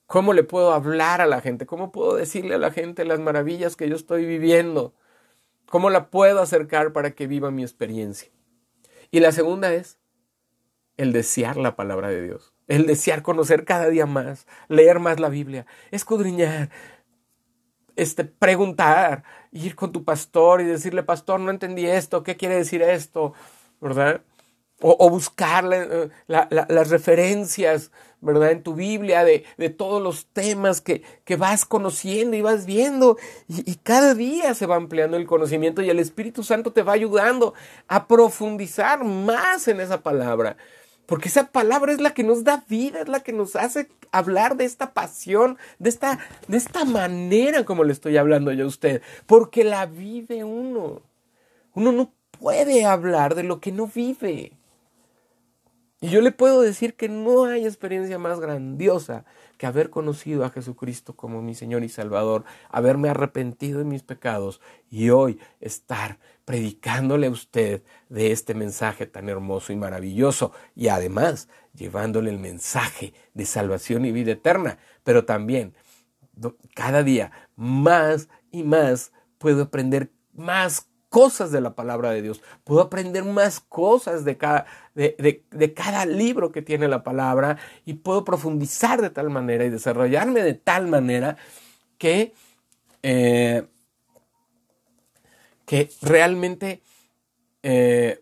¿Cómo 0.07 0.33
le 0.33 0.43
puedo 0.43 0.73
hablar 0.73 1.21
a 1.21 1.25
la 1.25 1.39
gente? 1.39 1.65
¿Cómo 1.65 1.93
puedo 1.93 2.15
decirle 2.15 2.55
a 2.55 2.59
la 2.59 2.71
gente 2.71 3.05
las 3.05 3.21
maravillas 3.21 3.77
que 3.77 3.87
yo 3.87 3.95
estoy 3.95 4.25
viviendo? 4.25 4.93
¿Cómo 5.69 5.89
la 5.89 6.09
puedo 6.09 6.41
acercar 6.41 6.91
para 6.91 7.11
que 7.11 7.27
viva 7.27 7.49
mi 7.49 7.61
experiencia? 7.61 8.29
Y 9.09 9.21
la 9.21 9.31
segunda 9.31 9.73
es 9.73 9.99
el 10.97 11.13
desear 11.13 11.55
la 11.55 11.77
palabra 11.77 12.09
de 12.09 12.21
Dios 12.21 12.56
el 12.67 12.85
desear 12.85 13.21
conocer 13.21 13.65
cada 13.65 13.87
día 13.89 14.05
más, 14.05 14.45
leer 14.67 14.99
más 14.99 15.19
la 15.19 15.29
Biblia, 15.29 15.65
escudriñar, 15.91 16.69
este, 17.95 18.25
preguntar, 18.25 19.23
ir 19.51 19.75
con 19.75 19.91
tu 19.91 20.03
pastor 20.03 20.61
y 20.61 20.65
decirle, 20.65 21.03
pastor, 21.03 21.39
no 21.39 21.49
entendí 21.49 21.85
esto, 21.87 22.23
¿qué 22.23 22.37
quiere 22.37 22.55
decir 22.55 22.81
esto? 22.81 23.33
¿Verdad? 23.81 24.21
O, 24.79 25.09
buscarle 25.09 25.87
eh, 25.89 26.09
las 26.27 26.89
referencias, 26.91 27.91
¿verdad? 28.21 28.51
En 28.51 28.61
tu 28.61 28.75
Biblia 28.75 29.23
de, 29.23 29.43
todos 29.75 29.99
los 30.03 30.27
temas 30.27 30.81
que, 30.81 31.01
que, 31.23 31.35
vas 31.35 31.65
conociendo 31.65 32.37
y 32.37 32.43
vas 32.43 32.67
viendo. 32.67 33.17
Y 33.47 33.73
cada 33.77 34.13
día 34.13 34.53
se 34.53 34.67
va 34.67 34.75
ampliando 34.75 35.17
el 35.17 35.25
conocimiento 35.25 35.81
y 35.81 35.89
el 35.89 35.97
Espíritu 35.97 36.43
Santo 36.43 36.73
te 36.73 36.83
va 36.83 36.93
ayudando 36.93 37.55
a 37.87 38.07
profundizar 38.07 39.03
más 39.03 39.67
en 39.67 39.79
esa 39.79 40.03
palabra. 40.03 40.57
Porque 41.07 41.29
esa 41.29 41.51
palabra 41.51 41.93
es 41.93 42.01
la 42.01 42.13
que 42.13 42.23
nos 42.23 42.43
da 42.43 42.65
vida, 42.67 42.99
es 42.99 43.07
la 43.07 43.21
que 43.21 43.31
nos 43.31 43.55
hace 43.55 43.87
hablar 44.11 44.57
de 44.57 44.65
esta 44.65 44.93
pasión, 44.93 45.57
de 45.79 45.89
esta, 45.89 46.19
de 46.49 46.57
esta 46.57 46.83
manera 46.83 47.63
como 47.63 47.85
le 47.85 47.93
estoy 47.93 48.17
hablando 48.17 48.51
yo 48.51 48.65
a 48.65 48.67
usted. 48.67 49.01
Porque 49.25 49.63
la 49.63 49.85
vive 49.85 50.43
uno. 50.43 51.01
Uno 51.73 51.93
no 51.93 52.11
puede 52.39 52.83
hablar 52.83 53.35
de 53.35 53.43
lo 53.43 53.61
que 53.61 53.71
no 53.71 53.87
vive. 53.87 54.56
Y 55.99 56.09
yo 56.09 56.21
le 56.21 56.31
puedo 56.31 56.61
decir 56.61 56.95
que 56.95 57.09
no 57.09 57.45
hay 57.45 57.65
experiencia 57.65 58.19
más 58.19 58.39
grandiosa 58.39 59.25
que 59.57 59.65
haber 59.65 59.89
conocido 59.89 60.45
a 60.45 60.51
Jesucristo 60.51 61.15
como 61.15 61.41
mi 61.41 61.55
Señor 61.55 61.83
y 61.83 61.89
Salvador, 61.89 62.43
haberme 62.69 63.09
arrepentido 63.09 63.79
de 63.79 63.85
mis 63.85 64.03
pecados 64.03 64.61
y 64.91 65.09
hoy 65.09 65.39
estar 65.59 66.19
predicándole 66.45 67.25
a 67.25 67.31
usted 67.31 67.81
de 68.09 68.31
este 68.31 68.53
mensaje 68.53 69.07
tan 69.07 69.27
hermoso 69.27 69.73
y 69.73 69.75
maravilloso 69.75 70.51
y 70.75 70.89
además 70.89 71.49
llevándole 71.73 72.29
el 72.29 72.37
mensaje 72.37 73.13
de 73.33 73.45
salvación 73.45 74.05
y 74.05 74.11
vida 74.11 74.33
eterna, 74.33 74.77
pero 75.03 75.25
también 75.25 75.73
cada 76.75 77.01
día 77.01 77.31
más 77.55 78.29
y 78.51 78.61
más 78.61 79.11
puedo 79.39 79.63
aprender 79.63 80.11
más 80.33 80.87
cosas 81.09 81.51
de 81.51 81.61
la 81.61 81.75
palabra 81.75 82.11
de 82.11 82.21
Dios, 82.21 82.41
puedo 82.63 82.81
aprender 82.81 83.23
más 83.23 83.59
cosas 83.59 84.25
de 84.25 84.37
cada, 84.37 84.65
de, 84.95 85.73
cada 85.75 86.05
libro 86.05 86.51
que 86.51 86.61
tiene 86.61 86.87
la 86.87 87.03
palabra 87.03 87.57
y 87.85 87.95
puedo 87.95 88.25
profundizar 88.25 89.01
de 89.01 89.09
tal 89.09 89.29
manera 89.29 89.65
y 89.65 89.69
desarrollarme 89.69 90.41
de 90.41 90.53
tal 90.53 90.87
manera 90.87 91.37
que, 91.97 92.33
eh, 93.03 93.67
que 95.65 95.89
realmente, 96.01 96.81
eh, 97.63 98.21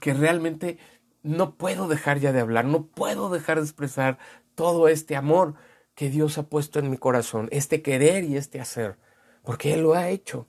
que 0.00 0.14
realmente 0.14 0.78
no 1.22 1.56
puedo 1.56 1.88
dejar 1.88 2.18
ya 2.18 2.32
de 2.32 2.40
hablar, 2.40 2.64
no 2.64 2.86
puedo 2.86 3.30
dejar 3.30 3.58
de 3.58 3.64
expresar 3.64 4.18
todo 4.54 4.88
este 4.88 5.16
amor 5.16 5.54
que 5.94 6.10
Dios 6.10 6.38
ha 6.38 6.44
puesto 6.44 6.78
en 6.78 6.90
mi 6.90 6.96
corazón, 6.96 7.48
este 7.52 7.82
querer 7.82 8.24
y 8.24 8.36
este 8.36 8.60
hacer, 8.60 8.98
porque 9.42 9.74
Él 9.74 9.82
lo 9.82 9.94
ha 9.94 10.08
hecho. 10.08 10.48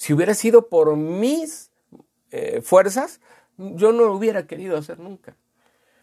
Si 0.00 0.14
hubiera 0.14 0.32
sido 0.32 0.70
por 0.70 0.96
mis 0.96 1.70
eh, 2.30 2.62
fuerzas, 2.62 3.20
yo 3.58 3.92
no 3.92 4.06
lo 4.06 4.14
hubiera 4.14 4.46
querido 4.46 4.78
hacer 4.78 4.98
nunca. 4.98 5.36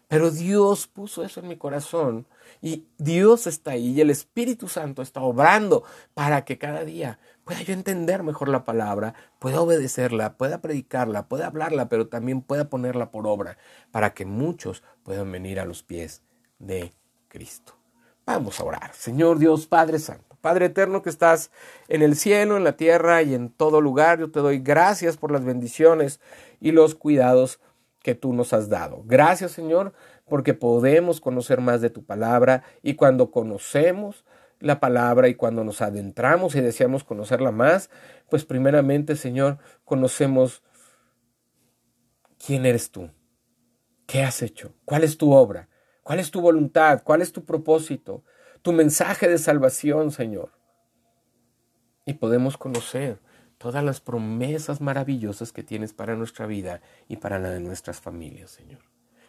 Pero 0.06 0.30
Dios 0.30 0.86
puso 0.86 1.24
eso 1.24 1.40
en 1.40 1.48
mi 1.48 1.56
corazón 1.56 2.28
y 2.62 2.86
Dios 2.98 3.48
está 3.48 3.72
ahí 3.72 3.88
y 3.88 4.00
el 4.00 4.10
Espíritu 4.10 4.68
Santo 4.68 5.02
está 5.02 5.20
obrando 5.20 5.82
para 6.14 6.44
que 6.44 6.58
cada 6.58 6.84
día 6.84 7.18
pueda 7.42 7.60
yo 7.62 7.72
entender 7.72 8.22
mejor 8.22 8.50
la 8.50 8.64
palabra, 8.64 9.14
pueda 9.40 9.60
obedecerla, 9.60 10.36
pueda 10.36 10.60
predicarla, 10.60 11.26
pueda 11.26 11.48
hablarla, 11.48 11.88
pero 11.88 12.06
también 12.06 12.40
pueda 12.40 12.70
ponerla 12.70 13.10
por 13.10 13.26
obra 13.26 13.58
para 13.90 14.14
que 14.14 14.24
muchos 14.24 14.84
puedan 15.02 15.32
venir 15.32 15.58
a 15.58 15.64
los 15.64 15.82
pies 15.82 16.22
de 16.60 16.92
Cristo. 17.26 17.74
Vamos 18.24 18.60
a 18.60 18.64
orar. 18.64 18.94
Señor 18.94 19.40
Dios 19.40 19.66
Padre 19.66 19.98
Santo. 19.98 20.27
Padre 20.40 20.66
eterno 20.66 21.02
que 21.02 21.10
estás 21.10 21.50
en 21.88 22.02
el 22.02 22.16
cielo, 22.16 22.56
en 22.56 22.64
la 22.64 22.76
tierra 22.76 23.22
y 23.22 23.34
en 23.34 23.50
todo 23.50 23.80
lugar, 23.80 24.20
yo 24.20 24.30
te 24.30 24.40
doy 24.40 24.58
gracias 24.58 25.16
por 25.16 25.32
las 25.32 25.44
bendiciones 25.44 26.20
y 26.60 26.72
los 26.72 26.94
cuidados 26.94 27.60
que 28.02 28.14
tú 28.14 28.32
nos 28.32 28.52
has 28.52 28.68
dado. 28.68 29.02
Gracias, 29.04 29.52
Señor, 29.52 29.92
porque 30.26 30.54
podemos 30.54 31.20
conocer 31.20 31.60
más 31.60 31.80
de 31.80 31.90
tu 31.90 32.04
palabra 32.04 32.62
y 32.82 32.94
cuando 32.94 33.30
conocemos 33.30 34.24
la 34.60 34.80
palabra 34.80 35.28
y 35.28 35.34
cuando 35.34 35.64
nos 35.64 35.82
adentramos 35.82 36.54
y 36.54 36.60
deseamos 36.60 37.04
conocerla 37.04 37.52
más, 37.52 37.90
pues 38.28 38.44
primeramente, 38.44 39.16
Señor, 39.16 39.58
conocemos 39.84 40.62
quién 42.44 42.66
eres 42.66 42.90
tú, 42.90 43.10
qué 44.06 44.22
has 44.22 44.42
hecho, 44.42 44.72
cuál 44.84 45.04
es 45.04 45.16
tu 45.16 45.32
obra, 45.32 45.68
cuál 46.02 46.20
es 46.20 46.30
tu 46.30 46.40
voluntad, 46.40 47.02
cuál 47.04 47.22
es 47.22 47.32
tu 47.32 47.44
propósito, 47.44 48.24
tu 48.62 48.72
mensaje 48.72 49.28
de 49.28 49.38
salvación, 49.38 50.10
Señor. 50.10 50.50
Y 52.04 52.14
podemos 52.14 52.56
conocer 52.56 53.20
todas 53.58 53.84
las 53.84 54.00
promesas 54.00 54.80
maravillosas 54.80 55.52
que 55.52 55.62
tienes 55.62 55.92
para 55.92 56.14
nuestra 56.14 56.46
vida 56.46 56.80
y 57.08 57.16
para 57.16 57.38
la 57.38 57.50
de 57.50 57.60
nuestras 57.60 58.00
familias, 58.00 58.50
Señor. 58.50 58.80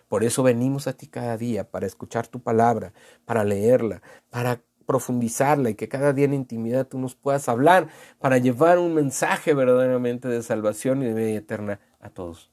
Por 0.07 0.23
eso 0.23 0.41
venimos 0.41 0.87
a 0.87 0.93
ti 0.93 1.07
cada 1.07 1.37
día, 1.37 1.69
para 1.69 1.85
escuchar 1.85 2.27
tu 2.27 2.39
palabra, 2.39 2.93
para 3.25 3.43
leerla, 3.43 4.01
para 4.29 4.61
profundizarla 4.85 5.69
y 5.69 5.75
que 5.75 5.87
cada 5.87 6.13
día 6.13 6.25
en 6.25 6.33
intimidad 6.33 6.87
tú 6.87 6.97
nos 6.97 7.13
puedas 7.13 7.47
hablar, 7.47 7.89
para 8.17 8.39
llevar 8.39 8.79
un 8.79 8.95
mensaje 8.95 9.53
verdaderamente 9.53 10.27
de 10.27 10.41
salvación 10.41 11.03
y 11.03 11.05
de 11.05 11.13
vida 11.13 11.37
eterna 11.37 11.79
a 11.99 12.09
todos. 12.09 12.49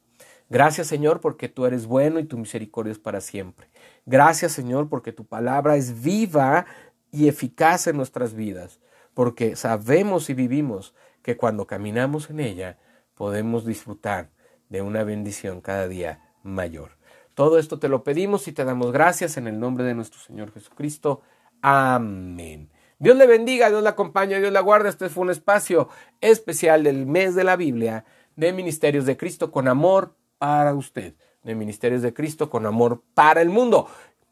Gracias 0.50 0.86
Señor 0.86 1.20
porque 1.20 1.48
tú 1.48 1.64
eres 1.64 1.86
bueno 1.86 2.20
y 2.20 2.24
tu 2.24 2.36
misericordia 2.36 2.92
es 2.92 2.98
para 2.98 3.22
siempre. 3.22 3.68
Gracias 4.06 4.52
Señor 4.52 4.88
porque 4.88 5.12
tu 5.12 5.26
palabra 5.26 5.76
es 5.76 6.02
viva 6.02 6.64
y 7.10 7.28
eficaz 7.28 7.88
en 7.88 7.96
nuestras 7.96 8.34
vidas, 8.34 8.80
porque 9.14 9.56
sabemos 9.56 10.30
y 10.30 10.34
vivimos 10.34 10.94
que 11.22 11.36
cuando 11.36 11.66
caminamos 11.66 12.30
en 12.30 12.40
ella 12.40 12.78
podemos 13.14 13.66
disfrutar 13.66 14.30
de 14.68 14.80
una 14.82 15.02
bendición 15.02 15.60
cada 15.60 15.88
día 15.88 16.32
mayor. 16.42 16.92
Todo 17.34 17.58
esto 17.58 17.78
te 17.78 17.88
lo 17.88 18.04
pedimos 18.04 18.46
y 18.48 18.52
te 18.52 18.64
damos 18.64 18.92
gracias 18.92 19.36
en 19.36 19.48
el 19.48 19.58
nombre 19.58 19.84
de 19.84 19.94
nuestro 19.94 20.20
Señor 20.20 20.52
Jesucristo. 20.52 21.22
Amén. 21.60 22.70
Dios 22.98 23.16
le 23.16 23.26
bendiga, 23.26 23.68
Dios 23.68 23.82
le 23.82 23.88
acompañe, 23.88 24.38
Dios 24.38 24.52
la 24.52 24.60
guarda. 24.60 24.88
Este 24.88 25.08
fue 25.08 25.24
un 25.24 25.30
espacio 25.30 25.88
especial 26.20 26.84
del 26.84 27.06
mes 27.06 27.34
de 27.34 27.44
la 27.44 27.56
Biblia 27.56 28.04
de 28.36 28.52
Ministerios 28.52 29.04
de 29.04 29.16
Cristo 29.16 29.50
con 29.50 29.68
amor 29.68 30.14
para 30.38 30.74
usted. 30.74 31.14
De 31.46 31.54
Ministerios 31.54 32.02
de 32.02 32.12
Cristo 32.12 32.50
con 32.50 32.66
amor 32.66 33.02
para 33.14 33.40
el 33.40 33.48
mundo. 33.48 33.88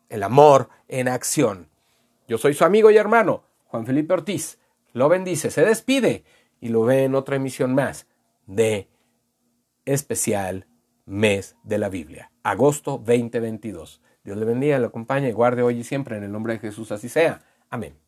El 0.09 0.25
amor 0.25 0.69
en 0.89 1.09
acción. 1.09 1.69
Yo 2.27 2.39
soy 2.39 2.55
su 2.55 2.65
amigo 2.65 2.91
y 2.91 2.97
hermano, 2.97 3.45
Juan 3.67 3.87
Felipe 3.87 4.13
Ortiz. 4.13 4.59
Lo 4.93 5.09
bendice, 5.09 5.51
se 5.51 5.65
despide 5.65 6.25
y 6.61 6.69
lo 6.69 6.83
ve 6.83 7.05
en 7.05 7.15
otra 7.15 7.37
emisión 7.37 7.75
más 7.75 8.07
de 8.47 8.89
especial 9.85 10.67
mes 11.07 11.57
de 11.63 11.79
la 11.79 11.89
Biblia, 11.89 12.33
agosto 12.43 12.93
2022. 12.99 14.01
Dios 14.25 14.37
le 14.37 14.45
bendiga, 14.45 14.79
le 14.79 14.87
acompañe 14.87 15.29
y 15.29 15.33
guarde 15.33 15.63
hoy 15.63 15.79
y 15.79 15.85
siempre 15.85 16.17
en 16.17 16.25
el 16.25 16.33
nombre 16.33 16.55
de 16.55 16.61
Jesús, 16.61 16.91
así 16.93 17.09
sea. 17.09 17.43
Amén. 17.71 18.04